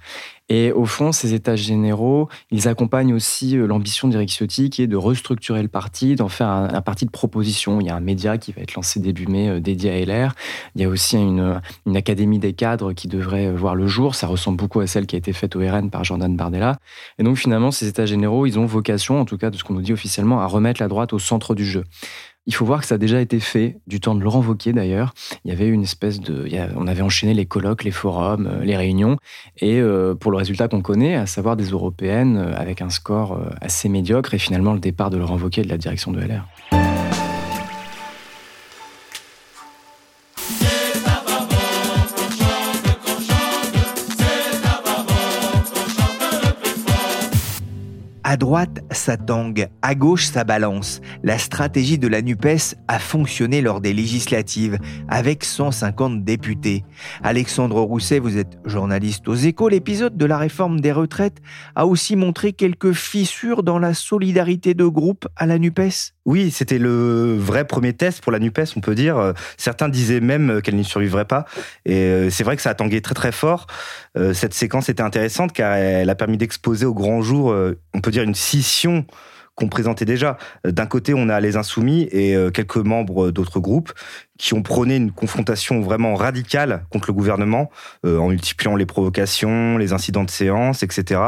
Et 0.48 0.72
au 0.72 0.86
fond, 0.86 1.12
ces 1.12 1.34
états 1.34 1.56
généraux, 1.56 2.28
ils 2.50 2.68
accompagnent 2.68 3.12
aussi 3.12 3.56
euh, 3.56 3.66
l'ambition 3.66 4.08
d'Éric 4.08 4.30
Ciotti 4.30 4.70
qui 4.70 4.82
est 4.82 4.86
de 4.86 4.96
restructurer 4.96 5.62
le 5.62 5.68
parti, 5.68 6.14
d'en 6.14 6.28
faire 6.28 6.48
un, 6.48 6.80
parti 6.80 7.04
de 7.04 7.10
proposition. 7.10 7.80
Il 7.80 7.86
y 7.86 7.90
a 7.90 7.96
un 7.96 8.00
média 8.00 8.38
qui 8.38 8.52
va 8.52 8.62
être 8.62 8.74
lancé 8.74 8.98
début 9.00 9.26
mai 9.26 9.48
euh, 9.48 9.60
dédié 9.60 9.90
à 9.90 10.04
LR. 10.04 10.34
Il 10.74 10.82
y 10.82 10.84
a 10.84 10.88
aussi 10.88 11.16
une, 11.16 11.60
une 11.86 11.96
académie 11.96 12.38
des 12.38 12.54
cadres 12.54 12.92
qui 12.92 13.08
devrait 13.08 13.52
voir 13.52 13.74
le 13.74 13.86
jour. 13.86 14.14
Ça 14.14 14.26
ressemble 14.26 14.56
beaucoup 14.56 14.80
à 14.80 14.86
celle 14.86 15.06
qui 15.06 15.16
a 15.16 15.18
été 15.18 15.32
faite 15.32 15.54
au 15.54 15.60
RN 15.60 15.90
par 15.90 16.04
Jordan 16.04 16.34
Bardella. 16.34 16.78
Et 17.18 17.22
donc 17.22 17.36
finalement, 17.36 17.70
ces 17.70 17.86
états 17.86 18.06
généraux, 18.06 18.46
ils 18.46 18.58
ont 18.58 18.64
vocation, 18.64 19.20
en 19.20 19.24
tout 19.24 19.36
cas 19.36 19.50
de 19.50 19.56
ce 19.56 19.64
qu'on 19.64 19.74
nous 19.74 19.82
dit 19.82 19.92
officiellement, 19.92 20.40
à 20.40 20.46
remettre 20.46 20.80
la 20.80 20.88
droite 20.88 21.12
au 21.12 21.18
centre 21.18 21.54
du 21.54 21.64
jeu. 21.64 21.84
Il 22.48 22.54
faut 22.54 22.64
voir 22.64 22.80
que 22.80 22.86
ça 22.86 22.94
a 22.94 22.98
déjà 22.98 23.20
été 23.20 23.40
fait, 23.40 23.76
du 23.86 24.00
temps 24.00 24.14
de 24.14 24.22
Laurent 24.22 24.40
Wauquiez 24.40 24.72
d'ailleurs. 24.72 25.12
Il 25.44 25.50
y 25.50 25.52
avait 25.52 25.68
une 25.68 25.82
espèce 25.82 26.18
de. 26.18 26.48
on 26.76 26.86
avait 26.86 27.02
enchaîné 27.02 27.34
les 27.34 27.44
colloques, 27.44 27.84
les 27.84 27.90
forums, 27.90 28.46
euh, 28.46 28.64
les 28.64 28.74
réunions, 28.74 29.18
et 29.58 29.78
euh, 29.80 30.14
pour 30.14 30.30
le 30.30 30.38
résultat 30.38 30.66
qu'on 30.66 30.80
connaît, 30.80 31.14
à 31.14 31.26
savoir 31.26 31.56
des 31.58 31.66
européennes 31.66 32.38
euh, 32.38 32.56
avec 32.56 32.80
un 32.80 32.88
score 32.88 33.38
assez 33.60 33.90
médiocre, 33.90 34.32
et 34.32 34.38
finalement 34.38 34.72
le 34.72 34.80
départ 34.80 35.10
de 35.10 35.18
Laurent 35.18 35.36
Wauquiez 35.36 35.62
de 35.62 35.68
la 35.68 35.76
direction 35.76 36.10
de 36.10 36.20
LR. 36.20 36.46
À 48.30 48.36
droite, 48.36 48.80
ça 48.90 49.16
tangue, 49.16 49.68
à 49.80 49.94
gauche, 49.94 50.26
ça 50.26 50.44
balance. 50.44 51.00
La 51.22 51.38
stratégie 51.38 51.96
de 51.96 52.08
la 52.08 52.20
NUPES 52.20 52.74
a 52.86 52.98
fonctionné 52.98 53.62
lors 53.62 53.80
des 53.80 53.94
législatives, 53.94 54.78
avec 55.08 55.44
150 55.44 56.24
députés. 56.24 56.84
Alexandre 57.22 57.80
Rousset, 57.80 58.18
vous 58.18 58.36
êtes 58.36 58.58
journaliste 58.66 59.26
aux 59.28 59.34
échos. 59.34 59.70
L'épisode 59.70 60.18
de 60.18 60.26
la 60.26 60.36
réforme 60.36 60.80
des 60.80 60.92
retraites 60.92 61.38
a 61.74 61.86
aussi 61.86 62.16
montré 62.16 62.52
quelques 62.52 62.92
fissures 62.92 63.62
dans 63.62 63.78
la 63.78 63.94
solidarité 63.94 64.74
de 64.74 64.84
groupe 64.84 65.26
à 65.34 65.46
la 65.46 65.58
NUPES. 65.58 66.12
Oui, 66.26 66.50
c'était 66.50 66.78
le 66.78 67.34
vrai 67.34 67.66
premier 67.66 67.94
test 67.94 68.20
pour 68.22 68.30
la 68.30 68.38
NUPES, 68.38 68.76
on 68.76 68.80
peut 68.80 68.94
dire. 68.94 69.32
Certains 69.56 69.88
disaient 69.88 70.20
même 70.20 70.60
qu'elle 70.60 70.76
n'y 70.76 70.84
survivrait 70.84 71.24
pas. 71.24 71.46
Et 71.86 71.96
euh, 71.96 72.28
c'est 72.28 72.44
vrai 72.44 72.56
que 72.56 72.60
ça 72.60 72.68
a 72.68 72.74
tangué 72.74 73.00
très 73.00 73.14
très 73.14 73.32
fort. 73.32 73.66
Euh, 74.18 74.34
cette 74.34 74.54
séquence 74.54 74.88
était 74.88 75.02
intéressante 75.02 75.52
car 75.52 75.74
elle 75.74 76.10
a 76.10 76.14
permis 76.14 76.36
d'exposer 76.36 76.86
au 76.86 76.94
grand 76.94 77.22
jour, 77.22 77.52
euh, 77.52 77.78
on 77.94 78.00
peut 78.00 78.10
dire, 78.10 78.22
une 78.22 78.34
scission 78.34 79.06
qu'on 79.54 79.68
présentait 79.68 80.04
déjà. 80.04 80.38
D'un 80.64 80.86
côté, 80.86 81.14
on 81.14 81.28
a 81.28 81.40
les 81.40 81.56
insoumis 81.56 82.08
et 82.12 82.36
euh, 82.36 82.50
quelques 82.50 82.76
membres 82.76 83.32
d'autres 83.32 83.58
groupes 83.58 83.92
qui 84.38 84.54
ont 84.54 84.62
prôné 84.62 84.96
une 84.96 85.10
confrontation 85.10 85.80
vraiment 85.80 86.14
radicale 86.14 86.84
contre 86.90 87.08
le 87.08 87.14
gouvernement 87.14 87.70
en 88.04 88.28
multipliant 88.28 88.76
les 88.76 88.86
provocations, 88.86 89.76
les 89.78 89.92
incidents 89.92 90.22
de 90.22 90.30
séance, 90.30 90.84
etc. 90.84 91.20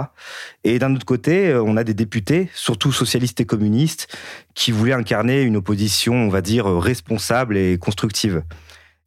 Et 0.63 0.79
d'un 0.79 0.95
autre 0.95 1.07
côté, 1.07 1.53
on 1.57 1.77
a 1.77 1.83
des 1.83 1.93
députés, 1.93 2.49
surtout 2.55 2.93
socialistes 2.93 3.41
et 3.41 3.47
communistes, 3.47 4.17
qui 4.55 4.71
voulaient 4.71 4.93
incarner 4.93 5.43
une 5.43 5.57
opposition, 5.57 6.15
on 6.15 6.29
va 6.29 6.41
dire, 6.41 6.67
responsable 6.67 7.57
et 7.57 7.79
constructive. 7.79 8.45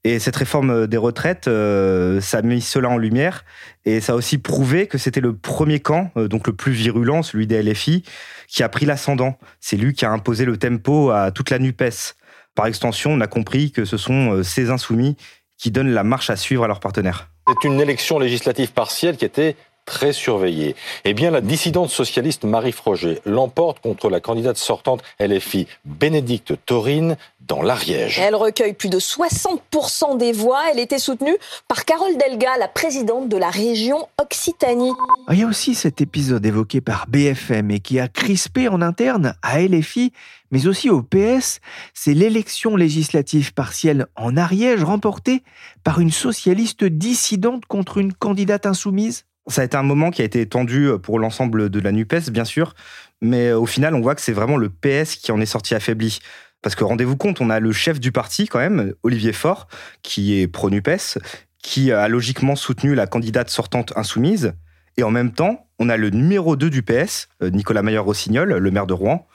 Et 0.05 0.19
cette 0.19 0.35
réforme 0.35 0.85
des 0.87 0.97
retraites, 0.97 1.47
euh, 1.47 2.19
ça 2.19 2.39
a 2.39 2.41
mis 2.41 2.59
cela 2.59 2.89
en 2.89 2.97
lumière 2.97 3.45
et 3.85 4.01
ça 4.01 4.13
a 4.13 4.15
aussi 4.15 4.37
prouvé 4.37 4.87
que 4.87 4.97
c'était 4.97 5.21
le 5.21 5.33
premier 5.33 5.79
camp, 5.79 6.11
euh, 6.17 6.27
donc 6.27 6.45
le 6.45 6.53
plus 6.53 6.73
virulent, 6.73 7.23
celui 7.23 7.47
des 7.47 7.63
LFI, 7.63 8.03
qui 8.47 8.63
a 8.63 8.69
pris 8.69 8.85
l'ascendant. 8.85 9.37
C'est 9.61 9.77
lui 9.77 9.93
qui 9.93 10.03
a 10.03 10.11
imposé 10.11 10.43
le 10.43 10.57
tempo 10.57 11.11
à 11.11 11.31
toute 11.31 11.49
la 11.49 11.59
NUPES. 11.59 12.15
Par 12.53 12.67
extension, 12.67 13.11
on 13.11 13.21
a 13.21 13.27
compris 13.27 13.71
que 13.71 13.85
ce 13.85 13.95
sont 13.95 14.33
euh, 14.33 14.43
ces 14.43 14.71
insoumis 14.71 15.15
qui 15.57 15.71
donnent 15.71 15.93
la 15.93 16.03
marche 16.03 16.29
à 16.29 16.35
suivre 16.35 16.65
à 16.65 16.67
leurs 16.67 16.81
partenaires. 16.81 17.29
C'est 17.47 17.67
une 17.67 17.79
élection 17.79 18.19
législative 18.19 18.73
partielle 18.73 19.15
qui 19.15 19.23
était 19.23 19.55
très 19.85 20.13
surveillée. 20.13 20.75
Eh 21.05 21.13
bien, 21.13 21.31
la 21.31 21.41
dissidente 21.41 21.89
socialiste 21.89 22.43
Marie 22.45 22.71
Froger 22.71 23.21
l'emporte 23.25 23.79
contre 23.79 24.09
la 24.09 24.19
candidate 24.19 24.57
sortante 24.57 25.01
LFI 25.19 25.67
Bénédicte 25.85 26.53
Taurine 26.65 27.17
dans 27.47 27.61
l'Ariège. 27.61 28.19
Elle 28.19 28.35
recueille 28.35 28.73
plus 28.73 28.89
de 28.89 28.99
60% 28.99 30.17
des 30.17 30.31
voix. 30.31 30.61
Elle 30.71 30.79
était 30.79 30.99
soutenue 30.99 31.35
par 31.67 31.85
Carole 31.85 32.17
Delga, 32.17 32.57
la 32.57 32.67
présidente 32.67 33.29
de 33.29 33.37
la 33.37 33.49
région 33.49 34.07
Occitanie. 34.21 34.93
Il 35.31 35.39
y 35.39 35.43
a 35.43 35.47
aussi 35.47 35.75
cet 35.75 36.01
épisode 36.01 36.45
évoqué 36.45 36.81
par 36.81 37.07
BFM 37.07 37.71
et 37.71 37.79
qui 37.79 37.99
a 37.99 38.07
crispé 38.07 38.67
en 38.67 38.81
interne 38.81 39.35
à 39.41 39.59
LFI, 39.61 40.13
mais 40.51 40.67
aussi 40.67 40.89
au 40.89 41.01
PS. 41.01 41.59
C'est 41.93 42.13
l'élection 42.13 42.75
législative 42.75 43.53
partielle 43.53 44.07
en 44.15 44.37
Ariège 44.37 44.83
remportée 44.83 45.43
par 45.83 45.99
une 45.99 46.11
socialiste 46.11 46.85
dissidente 46.85 47.65
contre 47.65 47.97
une 47.97 48.13
candidate 48.13 48.65
insoumise. 48.65 49.25
Ça 49.47 49.61
a 49.61 49.65
été 49.65 49.75
un 49.75 49.83
moment 49.83 50.09
qui 50.09 50.21
a 50.21 50.25
été 50.25 50.47
tendu 50.47 50.89
pour 51.01 51.19
l'ensemble 51.19 51.69
de 51.69 51.79
la 51.79 51.91
NUPES, 51.91 52.29
bien 52.31 52.45
sûr, 52.45 52.75
mais 53.21 53.51
au 53.51 53.65
final, 53.65 53.93
on 53.95 54.01
voit 54.01 54.15
que 54.15 54.21
c'est 54.21 54.33
vraiment 54.33 54.57
le 54.57 54.69
PS 54.69 55.15
qui 55.15 55.31
en 55.31 55.41
est 55.41 55.45
sorti 55.45 55.75
affaibli. 55.75 56.19
Parce 56.61 56.75
que 56.75 56.83
rendez-vous 56.83 57.17
compte, 57.17 57.41
on 57.41 57.49
a 57.49 57.59
le 57.59 57.71
chef 57.73 57.99
du 57.99 58.11
parti 58.11 58.47
quand 58.47 58.59
même, 58.59 58.93
Olivier 59.03 59.33
Faure, 59.33 59.67
qui 60.01 60.39
est 60.39 60.47
pro-NUPES, 60.47 61.19
qui 61.61 61.91
a 61.91 62.07
logiquement 62.07 62.55
soutenu 62.55 62.95
la 62.95 63.07
candidate 63.07 63.49
sortante 63.49 63.93
insoumise. 63.97 64.53
Et 64.97 65.03
en 65.03 65.11
même 65.11 65.33
temps, 65.33 65.67
on 65.79 65.89
a 65.89 65.97
le 65.97 66.09
numéro 66.09 66.55
2 66.55 66.69
du 66.69 66.83
PS, 66.83 67.27
euh, 67.41 67.49
Nicolas 67.49 67.81
Mayer-Rossignol, 67.81 68.53
le 68.53 68.71
maire 68.71 68.87
de 68.87 68.93
Rouen, 68.93 69.27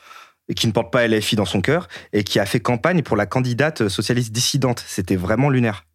qui 0.54 0.66
ne 0.66 0.72
porte 0.72 0.92
pas 0.92 1.06
LFI 1.06 1.36
dans 1.36 1.44
son 1.44 1.60
cœur, 1.60 1.88
et 2.12 2.24
qui 2.24 2.38
a 2.38 2.46
fait 2.46 2.60
campagne 2.60 3.02
pour 3.02 3.16
la 3.16 3.26
candidate 3.26 3.88
socialiste 3.88 4.32
dissidente. 4.32 4.82
C'était 4.86 5.16
vraiment 5.16 5.50
lunaire. 5.50 5.87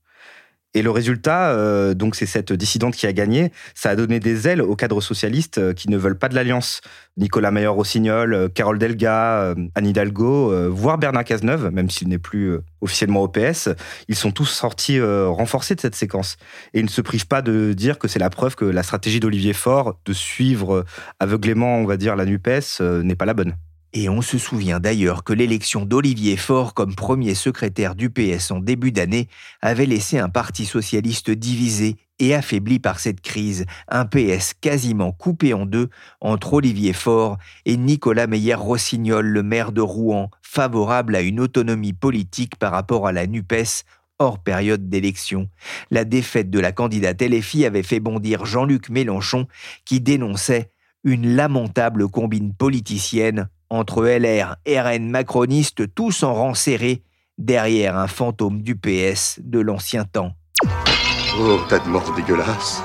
Et 0.75 0.81
le 0.81 0.89
résultat, 0.89 1.51
euh, 1.51 1.93
donc 1.93 2.15
c'est 2.15 2.25
cette 2.25 2.51
dissidente 2.51 2.95
qui 2.95 3.05
a 3.05 3.13
gagné, 3.13 3.51
ça 3.75 3.91
a 3.91 3.95
donné 3.95 4.19
des 4.19 4.47
ailes 4.47 4.61
aux 4.61 4.75
cadres 4.75 5.01
socialistes 5.01 5.59
euh, 5.59 5.73
qui 5.73 5.89
ne 5.89 5.97
veulent 5.97 6.17
pas 6.17 6.29
de 6.29 6.35
l'alliance. 6.35 6.81
Nicolas 7.15 7.51
Mayer-Rossignol, 7.51 8.33
euh, 8.33 8.49
Carole 8.49 8.79
Delga, 8.79 9.53
Anne 9.75 9.87
Hidalgo, 9.87 10.69
voire 10.71 10.97
Bernard 10.97 11.25
Cazeneuve, 11.25 11.69
même 11.71 11.91
s'il 11.91 12.07
n'est 12.07 12.17
plus 12.17 12.57
officiellement 12.81 13.21
au 13.21 13.27
PS, 13.27 13.69
ils 14.07 14.15
sont 14.15 14.31
tous 14.31 14.45
sortis 14.45 14.99
renforcés 15.01 15.75
de 15.75 15.81
cette 15.81 15.95
séquence. 15.95 16.37
Et 16.73 16.79
ils 16.79 16.85
ne 16.85 16.89
se 16.89 17.01
privent 17.01 17.27
pas 17.27 17.41
de 17.41 17.73
dire 17.73 17.99
que 17.99 18.07
c'est 18.07 18.19
la 18.19 18.29
preuve 18.29 18.55
que 18.55 18.65
la 18.65 18.83
stratégie 18.83 19.19
d'Olivier 19.19 19.53
Faure 19.53 19.99
de 20.05 20.13
suivre 20.13 20.85
aveuglément, 21.19 21.77
on 21.77 21.85
va 21.85 21.97
dire, 21.97 22.15
la 22.15 22.25
NUPES 22.25 22.81
n'est 23.03 23.15
pas 23.15 23.25
la 23.25 23.33
bonne. 23.33 23.55
Et 23.95 24.09
on 24.09 24.23
se 24.23 24.39
souvient 24.39 24.79
d'ailleurs 24.79 25.23
que 25.23 25.33
l'élection 25.33 25.85
d'Olivier 25.85 26.35
Faure 26.35 26.73
comme 26.73 26.95
premier 26.95 27.35
secrétaire 27.35 27.93
du 27.93 28.09
PS 28.09 28.49
en 28.49 28.59
début 28.59 28.91
d'année 28.91 29.27
avait 29.61 29.85
laissé 29.85 30.17
un 30.17 30.29
parti 30.29 30.65
socialiste 30.65 31.29
divisé 31.29 31.97
et 32.17 32.33
affaibli 32.33 32.79
par 32.79 32.99
cette 32.99 33.21
crise, 33.21 33.65
un 33.87 34.05
PS 34.05 34.55
quasiment 34.59 35.11
coupé 35.11 35.53
en 35.53 35.67
deux 35.67 35.89
entre 36.21 36.53
Olivier 36.53 36.93
Faure 36.93 37.37
et 37.65 37.77
Nicolas 37.77 38.25
Meyer-Rossignol, 38.25 39.27
le 39.27 39.43
maire 39.43 39.71
de 39.71 39.81
Rouen, 39.81 40.31
favorable 40.41 41.15
à 41.15 41.21
une 41.21 41.39
autonomie 41.39 41.93
politique 41.93 42.55
par 42.55 42.71
rapport 42.71 43.05
à 43.05 43.11
la 43.11 43.27
NUPES 43.27 43.83
hors 44.17 44.39
période 44.39 44.89
d'élection. 44.89 45.49
La 45.91 46.03
défaite 46.03 46.49
de 46.49 46.59
la 46.59 46.71
candidate 46.71 47.21
LFI 47.21 47.65
avait 47.67 47.83
fait 47.83 47.99
bondir 47.99 48.45
Jean-Luc 48.45 48.89
Mélenchon 48.89 49.47
qui 49.85 50.01
dénonçait 50.01 50.71
une 51.03 51.35
lamentable 51.35 52.07
combine 52.07 52.55
politicienne 52.55 53.49
entre 53.73 54.05
LR, 54.05 54.55
RN 54.67 55.09
macroniste, 55.09 55.93
tous 55.95 56.23
en 56.23 56.33
rang 56.33 56.53
serré, 56.53 57.01
derrière 57.37 57.97
un 57.97 58.07
fantôme 58.07 58.61
du 58.61 58.75
PS 58.75 59.39
de 59.43 59.59
l'ancien 59.59 60.05
temps. 60.05 60.33
Oh, 61.39 61.59
tas 61.67 61.79
de 61.79 61.89
mort 61.89 62.13
dégueulasse. 62.15 62.83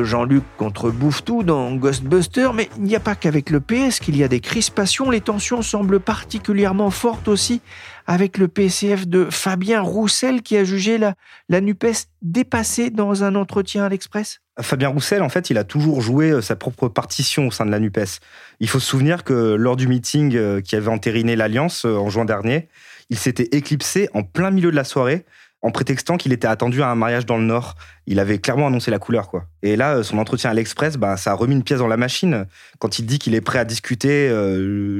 Jean-Luc 0.00 0.42
contre 0.56 0.90
Bouffetou 0.90 1.42
dans 1.42 1.72
Ghostbusters, 1.74 2.52
mais 2.52 2.68
il 2.76 2.84
n'y 2.84 2.96
a 2.96 3.00
pas 3.00 3.14
qu'avec 3.14 3.50
le 3.50 3.60
PS 3.60 4.00
qu'il 4.00 4.16
y 4.16 4.24
a 4.24 4.28
des 4.28 4.40
crispations. 4.40 5.10
Les 5.10 5.20
tensions 5.20 5.62
semblent 5.62 6.00
particulièrement 6.00 6.90
fortes 6.90 7.28
aussi 7.28 7.60
avec 8.06 8.38
le 8.38 8.48
PCF 8.48 9.06
de 9.06 9.28
Fabien 9.30 9.80
Roussel 9.80 10.42
qui 10.42 10.56
a 10.56 10.64
jugé 10.64 10.98
la, 10.98 11.14
la 11.48 11.60
NUPES 11.60 12.08
dépassée 12.22 12.90
dans 12.90 13.24
un 13.24 13.34
entretien 13.34 13.84
à 13.84 13.88
l'Express 13.88 14.40
Fabien 14.60 14.88
Roussel, 14.88 15.22
en 15.22 15.30
fait, 15.30 15.48
il 15.48 15.56
a 15.56 15.64
toujours 15.64 16.02
joué 16.02 16.30
euh, 16.30 16.42
sa 16.42 16.56
propre 16.56 16.88
partition 16.88 17.46
au 17.46 17.50
sein 17.50 17.64
de 17.64 17.70
la 17.70 17.80
NUPES. 17.80 18.20
Il 18.60 18.68
faut 18.68 18.80
se 18.80 18.86
souvenir 18.86 19.24
que 19.24 19.54
lors 19.54 19.76
du 19.76 19.88
meeting 19.88 20.36
euh, 20.36 20.60
qui 20.60 20.76
avait 20.76 20.88
entériné 20.88 21.36
l'Alliance 21.36 21.86
euh, 21.86 21.96
en 21.96 22.10
juin 22.10 22.26
dernier, 22.26 22.68
il 23.08 23.16
s'était 23.16 23.48
éclipsé 23.52 24.10
en 24.12 24.22
plein 24.22 24.50
milieu 24.50 24.70
de 24.70 24.76
la 24.76 24.84
soirée 24.84 25.24
en 25.62 25.70
prétextant 25.70 26.16
qu'il 26.16 26.32
était 26.32 26.48
attendu 26.48 26.82
à 26.82 26.88
un 26.88 26.94
mariage 26.94 27.24
dans 27.24 27.38
le 27.38 27.44
Nord. 27.44 27.76
Il 28.06 28.18
avait 28.18 28.38
clairement 28.38 28.66
annoncé 28.66 28.90
la 28.90 28.98
couleur, 28.98 29.28
quoi. 29.28 29.46
Et 29.62 29.76
là, 29.76 30.02
son 30.02 30.18
entretien 30.18 30.50
à 30.50 30.54
l'Express, 30.54 30.96
bah, 30.96 31.16
ça 31.16 31.30
a 31.30 31.34
remis 31.34 31.54
une 31.54 31.62
pièce 31.62 31.78
dans 31.78 31.86
la 31.86 31.96
machine. 31.96 32.46
Quand 32.78 32.98
il 32.98 33.06
dit 33.06 33.18
qu'il 33.18 33.34
est 33.34 33.40
prêt 33.40 33.60
à 33.60 33.64
discuter 33.64 34.28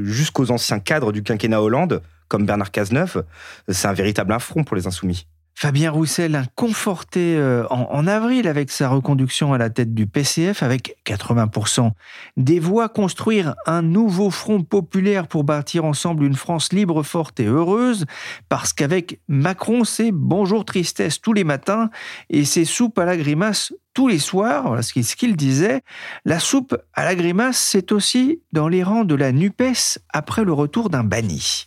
jusqu'aux 0.05 0.51
anciens 0.51 0.79
cadres 0.79 1.13
du 1.13 1.23
quinquennat 1.23 1.61
Hollande, 1.61 2.01
comme 2.29 2.47
Bernard 2.47 2.71
Cazeneuve, 2.71 3.25
c'est 3.69 3.89
un 3.89 3.93
véritable 3.93 4.33
affront 4.33 4.65
pour 4.65 4.77
les 4.77 4.87
insoumis. 4.87 5.27
Fabien 5.55 5.91
Roussel, 5.91 6.45
conforté 6.55 7.37
euh, 7.37 7.67
en, 7.69 8.07
avril 8.07 8.49
avec 8.49 8.71
sa 8.71 8.89
reconduction 8.89 9.53
à 9.53 9.59
la 9.59 9.71
tête 9.71 9.95
du 9.95 10.07
PCF, 10.07 10.63
avec 10.63 10.97
80% 11.07 11.93
des 12.37 12.59
voix, 12.59 12.89
construire 12.89 13.55
un 13.67 13.83
nouveau 13.83 14.31
front 14.31 14.63
populaire 14.63 15.29
pour 15.29 15.45
bâtir 15.45 15.85
ensemble 15.85 16.25
une 16.25 16.35
France 16.35 16.73
libre, 16.73 17.03
forte 17.03 17.39
et 17.41 17.47
heureuse, 17.47 18.07
parce 18.49 18.73
qu'avec 18.73 19.21
Macron, 19.29 19.85
c'est 19.85 20.11
bonjour 20.13 20.65
tristesse 20.65 21.21
tous 21.21 21.33
les 21.33 21.45
matins 21.45 21.91
et 22.31 22.45
c'est 22.45 22.65
soupe 22.65 22.99
à 22.99 23.05
la 23.05 23.17
grimace 23.17 23.73
tous 23.95 24.09
les 24.09 24.19
soirs, 24.19 24.69
voilà 24.69 24.83
ce 24.83 24.93
qu'il 24.93 25.37
disait, 25.37 25.83
la 26.25 26.39
soupe 26.39 26.77
à 26.95 27.05
la 27.05 27.15
grimace, 27.15 27.59
c'est 27.59 27.93
aussi 27.93 28.41
dans 28.53 28.69
les 28.69 28.83
rangs 28.83 29.05
de 29.05 29.15
la 29.15 29.33
NUPES 29.33 29.99
après 30.13 30.45
le 30.45 30.53
retour 30.53 30.91
d'un 30.91 31.05
banni. 31.05 31.67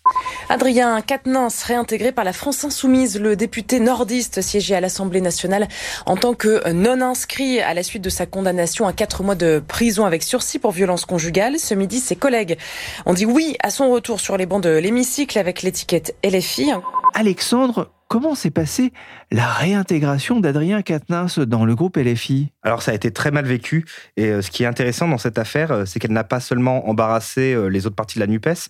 Adrien 0.49 1.01
Quatennens, 1.01 1.63
réintégré 1.63 2.11
par 2.11 2.23
la 2.23 2.33
France 2.33 2.63
Insoumise, 2.63 3.19
le 3.19 3.35
député 3.35 3.79
nordiste 3.79 4.41
siégé 4.41 4.75
à 4.75 4.81
l'Assemblée 4.81 5.21
nationale 5.21 5.67
en 6.05 6.17
tant 6.17 6.33
que 6.33 6.71
non 6.71 7.01
inscrit 7.01 7.59
à 7.59 7.73
la 7.73 7.83
suite 7.83 8.03
de 8.03 8.09
sa 8.09 8.25
condamnation 8.25 8.87
à 8.87 8.93
quatre 8.93 9.23
mois 9.23 9.35
de 9.35 9.63
prison 9.65 10.05
avec 10.05 10.23
sursis 10.23 10.59
pour 10.59 10.71
violence 10.71 11.05
conjugale. 11.05 11.59
Ce 11.59 11.73
midi, 11.73 11.99
ses 11.99 12.15
collègues 12.15 12.57
ont 13.05 13.13
dit 13.13 13.25
oui 13.25 13.55
à 13.61 13.69
son 13.69 13.89
retour 13.89 14.19
sur 14.19 14.37
les 14.37 14.45
bancs 14.45 14.63
de 14.63 14.69
l'hémicycle 14.69 15.37
avec 15.39 15.61
l'étiquette 15.61 16.15
LFI. 16.23 16.71
Alexandre, 17.13 17.91
comment 18.07 18.35
s'est 18.35 18.51
passée 18.51 18.93
la 19.31 19.47
réintégration 19.47 20.39
d'Adrien 20.39 20.81
Quatennens 20.81 21.39
dans 21.39 21.65
le 21.65 21.75
groupe 21.75 21.97
LFI 21.97 22.51
Alors 22.63 22.81
ça 22.81 22.91
a 22.91 22.93
été 22.93 23.11
très 23.11 23.31
mal 23.31 23.45
vécu 23.45 23.85
et 24.17 24.27
euh, 24.27 24.41
ce 24.41 24.51
qui 24.51 24.63
est 24.63 24.67
intéressant 24.67 25.07
dans 25.07 25.17
cette 25.17 25.37
affaire, 25.37 25.71
euh, 25.71 25.85
c'est 25.85 25.99
qu'elle 25.99 26.11
n'a 26.11 26.23
pas 26.23 26.39
seulement 26.39 26.87
embarrassé 26.89 27.53
euh, 27.53 27.67
les 27.67 27.87
autres 27.87 27.95
partis 27.95 28.19
de 28.19 28.21
la 28.21 28.27
NUPES, 28.27 28.69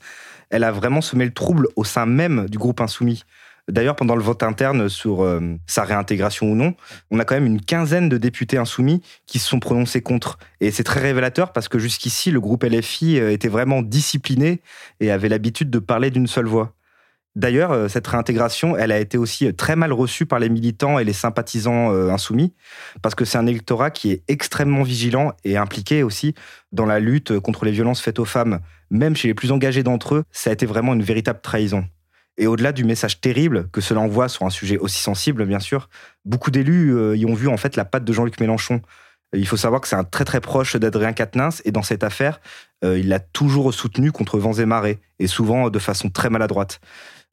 elle 0.50 0.64
a 0.64 0.72
vraiment 0.72 1.02
semé 1.02 1.26
le 1.26 1.34
trouble 1.34 1.68
au 1.76 1.84
sein 1.84 2.06
même 2.06 2.48
du 2.50 2.58
groupe 2.58 2.82
insoumis. 2.82 3.24
D'ailleurs, 3.68 3.96
pendant 3.96 4.16
le 4.16 4.22
vote 4.22 4.44
interne 4.44 4.90
sur 4.90 5.28
sa 5.66 5.84
réintégration 5.86 6.52
ou 6.52 6.56
non, 6.56 6.76
on 7.10 7.18
a 7.18 7.26
quand 7.26 7.34
même 7.34 7.48
une 7.48 7.60
quinzaine 7.60 8.10
de 8.10 8.20
députés 8.20 8.60
insoumis 8.60 9.02
qui 9.26 9.40
se 9.40 9.50
sont 9.50 9.60
prononcés 9.60 10.04
contre. 10.04 10.38
Et 10.62 10.70
c'est 10.70 10.84
très 10.84 11.00
révélateur 11.00 11.52
parce 11.52 11.68
que 11.68 11.80
jusqu'ici, 11.80 12.30
le 12.30 12.40
groupe 12.40 12.64
LFI 12.64 13.18
était 13.18 13.48
vraiment 13.48 13.82
discipliné 13.82 14.62
et 15.00 15.10
avait 15.10 15.30
l'habitude 15.30 15.72
de 15.72 15.80
parler 15.80 16.12
d'une 16.12 16.28
seule 16.28 16.46
voix. 16.46 16.76
D'ailleurs, 17.36 17.74
euh, 17.74 17.88
cette 17.90 18.08
réintégration, 18.08 18.78
elle 18.78 18.94
a 18.94 19.00
été 19.00 19.18
aussi 19.18 19.48
euh, 19.48 19.52
très 19.52 19.76
mal 19.76 19.92
reçue 19.92 20.26
par 20.26 20.40
les 20.40 20.48
militants 20.48 21.00
et 21.00 21.04
les 21.04 21.14
sympathisants 21.14 21.94
euh, 21.94 22.10
insoumis, 22.10 22.54
parce 23.02 23.14
que 23.14 23.26
c'est 23.26 23.38
un 23.38 23.46
électorat 23.46 23.92
qui 23.92 24.12
est 24.12 24.24
extrêmement 24.30 24.84
vigilant 24.84 25.34
et 25.44 25.58
impliqué 25.58 26.02
aussi 26.02 26.34
dans 26.72 26.86
la 26.86 27.00
lutte 27.00 27.38
contre 27.40 27.66
les 27.66 27.72
violences 27.72 28.00
faites 28.00 28.20
aux 28.20 28.26
femmes. 28.26 28.60
Même 28.90 29.18
chez 29.18 29.28
les 29.28 29.34
plus 29.34 29.52
engagés 29.52 29.84
d'entre 29.84 30.16
eux, 30.16 30.24
ça 30.32 30.50
a 30.50 30.54
été 30.54 30.66
vraiment 30.66 30.94
une 30.94 31.04
véritable 31.04 31.42
trahison. 31.42 31.86
Et 32.38 32.48
au-delà 32.48 32.72
du 32.72 32.86
message 32.86 33.20
terrible 33.20 33.70
que 33.72 33.82
cela 33.82 34.00
envoie 34.00 34.30
sur 34.30 34.46
un 34.46 34.50
sujet 34.50 34.78
aussi 34.78 35.02
sensible, 35.02 35.46
bien 35.46 35.60
sûr, 35.60 35.90
beaucoup 36.24 36.52
d'élus 36.52 36.94
y 37.18 37.26
ont 37.26 37.34
vu 37.34 37.48
en 37.48 37.56
fait 37.56 37.78
la 37.78 37.86
patte 37.86 38.04
de 38.04 38.12
Jean-Luc 38.12 38.42
Mélenchon. 38.42 38.82
Il 39.34 39.48
faut 39.48 39.56
savoir 39.56 39.80
que 39.80 39.88
c'est 39.88 39.96
un 39.96 40.04
très 40.04 40.26
très 40.26 40.42
proche 40.42 40.76
d'Adrien 40.76 41.14
Quatennens 41.14 41.62
et 41.64 41.72
dans 41.72 41.82
cette 41.82 42.04
affaire, 42.04 42.42
il 42.84 43.08
l'a 43.08 43.22
toujours 43.22 43.74
soutenu 43.74 44.12
contre 44.12 44.38
vents 44.38 44.54
et 44.54 44.66
marées 44.66 45.00
et 45.20 45.28
souvent 45.28 45.70
de 45.70 45.80
façon 45.80 46.10
très 46.10 46.30
maladroite 46.30 46.82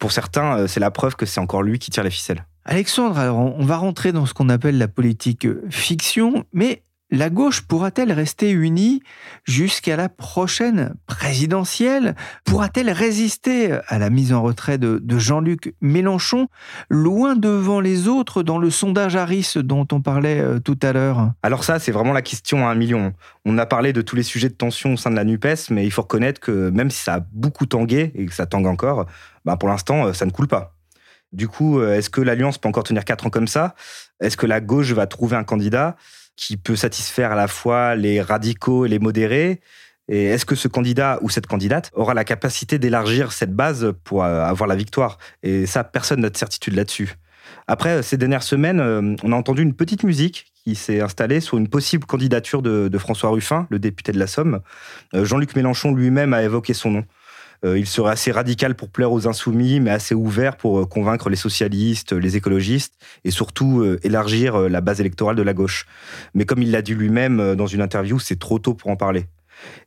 pour 0.03 0.11
certains, 0.11 0.59
euh, 0.59 0.67
c'est 0.67 0.81
la 0.81 0.91
preuve 0.91 1.15
que 1.15 1.27
c'est 1.27 1.38
encore 1.38 1.62
lui 1.62 1.79
qui 1.79 1.93
tire 1.93 2.03
les 2.03 2.11
ficelles. 2.11 2.45
Alexandre, 2.65 3.17
alors 3.21 3.38
on 3.38 3.65
va 3.65 3.77
rentrer 3.77 4.11
dans 4.11 4.27
ce 4.27 4.35
qu'on 4.35 4.49
appelle 4.49 4.77
la 4.77 4.88
politique 4.88 5.47
euh, 5.47 5.62
fiction, 5.71 6.45
mais 6.53 6.83
la 7.12 7.29
gauche 7.29 7.61
pourra-t-elle 7.61 8.11
rester 8.11 8.51
unie 8.51 9.03
jusqu'à 9.44 9.96
la 9.96 10.09
prochaine 10.09 10.94
présidentielle? 11.07 12.16
Pourra-t-elle 12.44 12.90
résister 12.90 13.79
à 13.87 13.98
la 13.98 14.09
mise 14.09 14.33
en 14.33 14.40
retrait 14.40 14.79
de, 14.79 15.03
Jean-Luc 15.18 15.75
Mélenchon, 15.83 16.48
loin 16.88 17.37
devant 17.37 17.81
les 17.81 18.09
autres 18.09 18.42
dans 18.42 18.57
le 18.57 18.70
sondage 18.70 19.14
Harris 19.14 19.53
dont 19.57 19.87
on 19.92 20.01
parlait 20.01 20.40
euh, 20.40 20.59
tout 20.59 20.79
à 20.83 20.94
l'heure? 20.94 21.33
Alors 21.42 21.64
ça, 21.64 21.79
c'est 21.79 21.92
vraiment 21.92 22.14
la 22.14 22.22
question 22.22 22.66
à 22.66 22.70
un 22.70 22.75
million. 22.75 23.12
On 23.44 23.59
a 23.59 23.66
parlé 23.66 23.92
de 23.92 24.01
tous 24.01 24.16
les 24.16 24.22
sujets 24.22 24.48
de 24.48 24.55
tension 24.55 24.94
au 24.94 24.96
sein 24.96 25.11
de 25.11 25.16
la 25.16 25.25
NUPES, 25.25 25.68
mais 25.70 25.85
il 25.85 25.90
faut 25.90 26.03
reconnaître 26.03 26.40
que 26.40 26.70
même 26.70 26.90
si 26.90 27.05
ça 27.05 27.16
a 27.16 27.20
beaucoup 27.33 27.66
tangué, 27.66 28.11
et 28.14 28.25
que 28.25 28.33
ça 28.33 28.46
tangue 28.46 28.66
encore, 28.66 29.05
bah 29.44 29.59
pour 29.59 29.68
l'instant, 29.68 30.07
euh, 30.07 30.12
ça 30.14 30.25
ne 30.25 30.31
coule 30.31 30.48
pas. 30.48 30.77
Du 31.33 31.46
coup, 31.46 31.79
euh, 31.79 31.94
est-ce 31.94 32.09
que 32.09 32.22
l'Alliance 32.22 32.57
peut 32.57 32.68
encore 32.68 32.85
tenir 32.85 33.05
quatre 33.05 33.27
ans 33.27 33.31
comme 33.31 33.48
ça? 33.48 33.75
Est-ce 34.20 34.38
que 34.38 34.46
la 34.46 34.62
gauche 34.62 34.92
va 34.92 35.07
trouver 35.07 35.37
un 35.37 35.44
candidat? 35.44 35.96
Qui 36.37 36.57
peut 36.57 36.77
satisfaire 36.77 37.33
à 37.33 37.37
la 37.37 37.49
fois 37.49 37.95
les 37.95 38.21
radicaux 38.21 38.87
et 38.87 38.88
les 38.88 38.99
modérés 38.99 39.61
et 40.09 40.25
est-ce 40.25 40.45
que 40.45 40.55
ce 40.55 40.68
candidat 40.68 41.18
ou 41.23 41.31
cette 41.31 41.47
candidate 41.47 41.90
aura 41.95 42.14
la 42.14 42.25
capacité 42.25 42.79
d'élargir 42.79 43.33
cette 43.33 43.55
base 43.55 43.92
pour 44.05 44.25
euh, 44.25 44.45
avoir 44.45 44.68
la 44.68 44.77
victoire? 44.77 45.18
Et 45.42 45.66
ça, 45.66 45.85
personne 45.85 46.21
n'a 46.21 46.31
de 46.31 46.37
certitude 46.37 46.75
là-dessus. 46.75 47.14
Après, 47.68 48.03
ces 48.03 48.16
dernières 48.16 48.42
semaines, 48.42 48.81
euh, 48.81 49.14
on 49.23 49.33
a 49.33 49.37
entendu 49.37 49.62
une 49.62 49.75
petite 49.75 50.03
musique 50.03 50.53
qui 50.55 50.75
s'est 50.75 51.01
installée 51.01 51.40
sur 51.40 51.57
une 51.57 51.68
possible 51.68 52.05
candidature 52.05 52.62
de, 52.62 52.99
François 52.99 53.31
Ruffin, 53.31 53.66
le 53.71 53.79
député 53.79 54.12
de 54.12 54.18
la 54.18 54.27
Somme. 54.27 54.61
Euh, 55.14 55.25
Jean-Luc 55.25 55.55
Mélenchon 55.57 55.95
lui-même 55.95 56.35
a 56.35 56.42
évoqué 56.42 56.75
son 56.75 56.90
nom. 56.90 57.05
Euh, 57.64 57.79
il 57.79 57.87
serait 57.87 58.11
assez 58.11 58.33
radical 58.33 58.75
pour 58.75 58.88
plaire 58.90 59.12
aux 59.12 59.29
insoumis, 59.29 59.79
mais 59.81 59.90
assez 59.90 60.14
ouvert 60.14 60.57
pour 60.57 60.81
euh, 60.81 60.87
convaincre 60.87 61.31
les 61.31 61.37
socialistes, 61.37 62.12
les 62.12 62.37
écologistes, 62.37 62.94
et 63.25 63.31
surtout 63.31 63.81
euh, 63.81 64.01
élargir 64.03 64.59
la 64.68 64.81
base 64.81 65.01
électorale 65.01 65.37
de 65.37 65.42
la 65.42 65.55
gauche. 65.55 65.87
Mais 66.35 66.44
comme 66.44 66.62
il 66.62 66.70
l'a 66.70 66.83
dit 66.83 66.94
lui-même 66.94 67.55
dans 67.55 67.66
une 67.66 67.81
interview, 67.81 68.18
c'est 68.18 68.38
trop 68.38 68.59
tôt 68.59 68.75
pour 68.75 68.90
en 68.90 68.96
parler. 68.96 69.27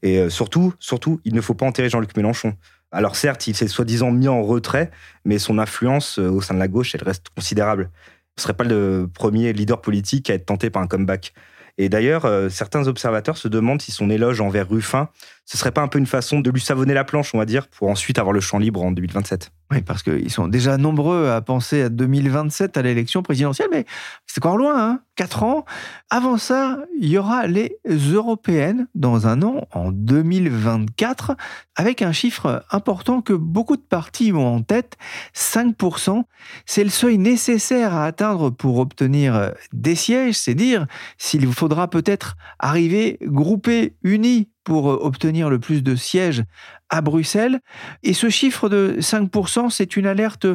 Et 0.03 0.29
surtout, 0.29 0.73
surtout, 0.79 1.19
il 1.25 1.33
ne 1.33 1.41
faut 1.41 1.53
pas 1.53 1.65
enterrer 1.65 1.89
Jean-Luc 1.89 2.15
Mélenchon. 2.15 2.55
Alors 2.91 3.17
certes, 3.17 3.47
il 3.47 3.55
s'est 3.55 3.67
soi-disant 3.67 4.11
mis 4.11 4.29
en 4.29 4.41
retrait, 4.41 4.89
mais 5.25 5.37
son 5.37 5.59
influence 5.59 6.17
au 6.17 6.39
sein 6.41 6.53
de 6.53 6.59
la 6.59 6.69
gauche, 6.69 6.95
elle 6.95 7.03
reste 7.03 7.27
considérable. 7.35 7.89
Ce 8.37 8.41
ne 8.41 8.43
serait 8.43 8.53
pas 8.53 8.63
le 8.63 9.09
premier 9.13 9.51
leader 9.51 9.81
politique 9.81 10.29
à 10.29 10.33
être 10.33 10.45
tenté 10.45 10.69
par 10.69 10.81
un 10.81 10.87
comeback. 10.87 11.33
Et 11.77 11.89
d'ailleurs, 11.89 12.29
certains 12.49 12.87
observateurs 12.87 13.37
se 13.37 13.49
demandent 13.49 13.81
si 13.81 13.91
son 13.91 14.09
éloge 14.09 14.39
envers 14.39 14.69
Ruffin, 14.69 15.09
ce 15.45 15.57
serait 15.57 15.71
pas 15.71 15.81
un 15.81 15.87
peu 15.87 15.99
une 15.99 16.07
façon 16.07 16.39
de 16.39 16.49
lui 16.49 16.59
savonner 16.59 16.95
la 16.95 17.03
planche, 17.03 17.35
on 17.35 17.37
va 17.37 17.45
dire, 17.45 17.67
pour 17.67 17.87
ensuite 17.89 18.17
avoir 18.17 18.33
le 18.33 18.41
champ 18.41 18.57
libre 18.57 18.83
en 18.83 18.91
2027. 18.91 19.51
Oui, 19.71 19.81
parce 19.81 20.01
qu'ils 20.01 20.31
sont 20.31 20.47
déjà 20.47 20.77
nombreux 20.77 21.29
à 21.29 21.41
penser 21.41 21.83
à 21.83 21.89
2027, 21.89 22.77
à 22.77 22.81
l'élection 22.81 23.21
présidentielle, 23.21 23.67
mais 23.71 23.85
c'est 24.25 24.43
encore 24.43 24.57
loin, 24.57 24.75
hein 24.77 24.99
Quatre 25.15 25.43
ans. 25.43 25.63
Avant 26.09 26.37
ça, 26.37 26.79
il 26.99 27.07
y 27.07 27.17
aura 27.17 27.47
les 27.47 27.79
européennes 27.85 28.87
dans 28.95 29.27
un 29.27 29.43
an, 29.43 29.65
en 29.71 29.91
2024, 29.91 31.37
avec 31.75 32.01
un 32.01 32.11
chiffre 32.11 32.65
important 32.69 33.21
que 33.21 33.31
beaucoup 33.31 33.77
de 33.77 33.81
partis 33.81 34.33
ont 34.33 34.55
en 34.55 34.61
tête, 34.61 34.97
5%. 35.33 36.23
C'est 36.65 36.83
le 36.83 36.89
seuil 36.89 37.17
nécessaire 37.17 37.93
à 37.93 38.05
atteindre 38.05 38.49
pour 38.49 38.79
obtenir 38.79 39.53
des 39.71 39.95
sièges, 39.95 40.35
c'est 40.35 40.55
dire 40.55 40.85
s'il 41.17 41.49
faudra 41.53 41.89
peut-être 41.89 42.35
arriver 42.59 43.17
groupés, 43.21 43.95
unis 44.03 44.49
pour 44.65 44.91
euh, 44.91 44.97
obtenir 44.99 45.49
le 45.49 45.59
plus 45.59 45.81
de 45.81 45.95
sièges 45.95 46.43
à 46.89 46.99
Bruxelles. 46.99 47.61
Et 48.03 48.13
ce 48.13 48.29
chiffre 48.29 48.67
de 48.67 48.97
5%, 48.99 49.69
c'est 49.69 49.95
une 49.95 50.05
alerte 50.05 50.45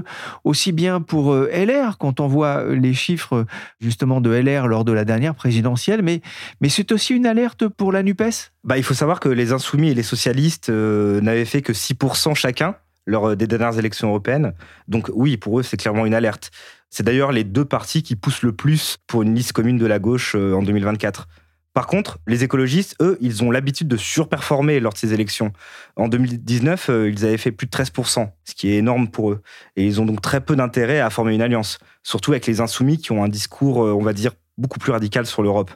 aussi 0.45 0.73
bien 0.73 1.01
pour 1.01 1.33
euh, 1.33 1.49
LR, 1.51 1.97
quand 1.97 2.21
on 2.21 2.27
voit 2.27 2.65
les 2.75 2.93
chiffres 2.93 3.47
justement 3.81 4.21
de 4.21 4.31
LR 4.31 4.69
lors 4.69 4.85
de 4.85 4.93
la 4.93 5.07
dernière 5.07 5.35
présidentielle, 5.35 6.03
mais, 6.03 6.21
mais 6.61 6.69
c'est 6.69 6.93
aussi 6.93 7.15
une 7.15 7.25
alerte 7.25 7.67
pour 7.69 7.93
la 7.93 8.03
NUPES? 8.03 8.53
Bah, 8.65 8.77
Il 8.77 8.85
faut 8.85 8.95
savoir 8.95 9.21
que 9.21 9.31
les 9.31 9.53
insoumis 9.53 9.91
et 9.91 9.95
les 9.95 10.03
socialistes 10.03 10.69
euh, 10.69 11.21
n'avaient 11.23 11.47
fait 11.47 11.63
que 11.63 11.73
6% 11.73 12.35
chacun 12.35 12.75
lors 13.07 13.35
des 13.35 13.47
dernières 13.47 13.79
élections 13.79 14.09
européennes. 14.09 14.53
Donc 14.87 15.11
oui, 15.15 15.37
pour 15.37 15.59
eux, 15.59 15.63
c'est 15.63 15.77
clairement 15.77 16.05
une 16.05 16.15
alerte. 16.15 16.51
C'est 16.91 17.03
d'ailleurs 17.03 17.33
les 17.33 17.45
deux 17.45 17.65
partis 17.65 18.03
qui 18.03 18.15
poussent 18.15 18.43
le 18.43 18.53
plus 18.53 18.99
pour 19.07 19.23
une 19.23 19.35
liste 19.35 19.53
commune 19.53 19.79
de 19.79 19.87
la 19.87 19.99
gauche 19.99 20.35
en 20.35 20.63
2024. 20.63 21.27
Par 21.73 21.87
contre, 21.87 22.19
les 22.27 22.43
écologistes, 22.43 22.97
eux, 23.01 23.17
ils 23.21 23.45
ont 23.45 23.51
l'habitude 23.51 23.87
de 23.87 23.97
surperformer 23.97 24.81
lors 24.81 24.93
de 24.93 24.99
ces 24.99 25.15
élections. 25.15 25.53
En 25.95 26.09
2019, 26.09 26.91
euh, 26.91 27.11
ils 27.11 27.25
avaient 27.25 27.37
fait 27.37 27.53
plus 27.53 27.67
de 27.67 27.71
13%, 27.71 28.29
ce 28.45 28.55
qui 28.55 28.71
est 28.71 28.77
énorme 28.77 29.09
pour 29.09 29.31
eux. 29.31 29.43
Et 29.77 29.87
ils 29.87 30.01
ont 30.01 30.07
donc 30.07 30.21
très 30.21 30.41
peu 30.41 30.57
d'intérêt 30.57 30.99
à 30.99 31.11
former 31.11 31.35
une 31.35 31.43
alliance, 31.43 31.79
surtout 32.03 32.33
avec 32.33 32.47
les 32.47 32.61
insoumis 32.61 32.99
qui 32.99 33.13
ont 33.13 33.23
un 33.23 33.29
discours, 33.29 33.85
euh, 33.85 33.93
on 33.93 34.03
va 34.03 34.13
dire, 34.13 34.33
beaucoup 34.59 34.81
plus 34.81 34.91
radical 34.91 35.27
sur 35.27 35.43
l'Europe. 35.43 35.71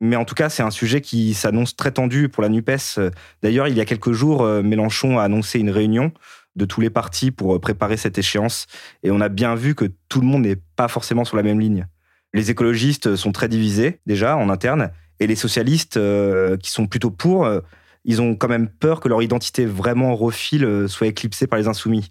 Mais 0.00 0.16
en 0.16 0.24
tout 0.24 0.34
cas, 0.34 0.48
c'est 0.48 0.62
un 0.62 0.70
sujet 0.72 1.00
qui 1.00 1.34
s'annonce 1.34 1.76
très 1.76 1.92
tendu 1.92 2.28
pour 2.28 2.42
la 2.42 2.48
NUPES. 2.48 3.12
D'ailleurs, 3.42 3.68
il 3.68 3.76
y 3.76 3.80
a 3.80 3.84
quelques 3.84 4.12
jours, 4.12 4.42
euh, 4.42 4.62
Mélenchon 4.62 5.18
a 5.18 5.22
annoncé 5.22 5.60
une 5.60 5.70
réunion 5.70 6.12
de 6.56 6.64
tous 6.64 6.80
les 6.80 6.90
partis 6.90 7.30
pour 7.30 7.60
préparer 7.60 7.96
cette 7.96 8.18
échéance. 8.18 8.66
Et 9.04 9.12
on 9.12 9.20
a 9.20 9.28
bien 9.28 9.54
vu 9.54 9.76
que 9.76 9.84
tout 10.08 10.20
le 10.20 10.26
monde 10.26 10.42
n'est 10.42 10.58
pas 10.74 10.88
forcément 10.88 11.24
sur 11.24 11.36
la 11.36 11.44
même 11.44 11.60
ligne. 11.60 11.86
Les 12.34 12.50
écologistes 12.50 13.14
sont 13.14 13.32
très 13.32 13.48
divisés, 13.48 14.00
déjà, 14.06 14.36
en 14.36 14.50
interne. 14.50 14.90
Et 15.20 15.26
les 15.26 15.36
socialistes, 15.36 15.96
euh, 15.96 16.56
qui 16.56 16.70
sont 16.70 16.86
plutôt 16.86 17.10
pour, 17.10 17.44
euh, 17.44 17.60
ils 18.04 18.22
ont 18.22 18.34
quand 18.34 18.48
même 18.48 18.68
peur 18.68 19.00
que 19.00 19.08
leur 19.08 19.22
identité 19.22 19.66
vraiment 19.66 20.14
refile 20.14 20.64
euh, 20.64 20.88
soit 20.88 21.08
éclipsée 21.08 21.46
par 21.46 21.58
les 21.58 21.68
insoumis. 21.68 22.08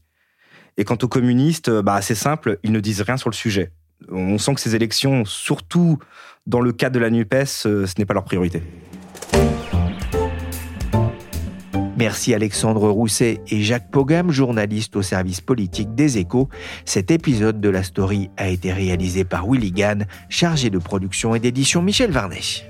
Et 0.77 0.83
quant 0.83 0.97
aux 1.01 1.07
communistes, 1.07 1.69
bah, 1.69 2.01
c'est 2.01 2.15
simple, 2.15 2.59
ils 2.63 2.71
ne 2.71 2.79
disent 2.79 3.01
rien 3.01 3.17
sur 3.17 3.29
le 3.29 3.35
sujet. 3.35 3.71
On 4.11 4.37
sent 4.37 4.53
que 4.53 4.61
ces 4.61 4.75
élections, 4.75 5.25
surtout 5.25 5.97
dans 6.45 6.61
le 6.61 6.71
cadre 6.71 6.95
de 6.95 6.99
la 6.99 7.09
NUPES, 7.09 7.45
ce 7.45 7.93
n'est 7.97 8.05
pas 8.05 8.13
leur 8.13 8.25
priorité. 8.25 8.61
Merci 11.97 12.35
Alexandre 12.35 12.91
Rousset 12.91 13.41
et 13.47 13.63
Jacques 13.63 13.89
Pogam, 13.89 14.29
journalistes 14.29 14.95
au 14.95 15.01
service 15.01 15.41
politique 15.41 15.95
des 15.95 16.19
échos. 16.19 16.47
Cet 16.85 17.09
épisode 17.09 17.59
de 17.59 17.69
la 17.69 17.81
story 17.81 18.29
a 18.37 18.49
été 18.49 18.71
réalisé 18.71 19.23
par 19.23 19.47
Willy 19.49 19.71
Gann, 19.71 20.05
chargé 20.29 20.69
de 20.69 20.77
production 20.77 21.33
et 21.33 21.39
d'édition 21.39 21.81
Michel 21.81 22.11
Varnet. 22.11 22.67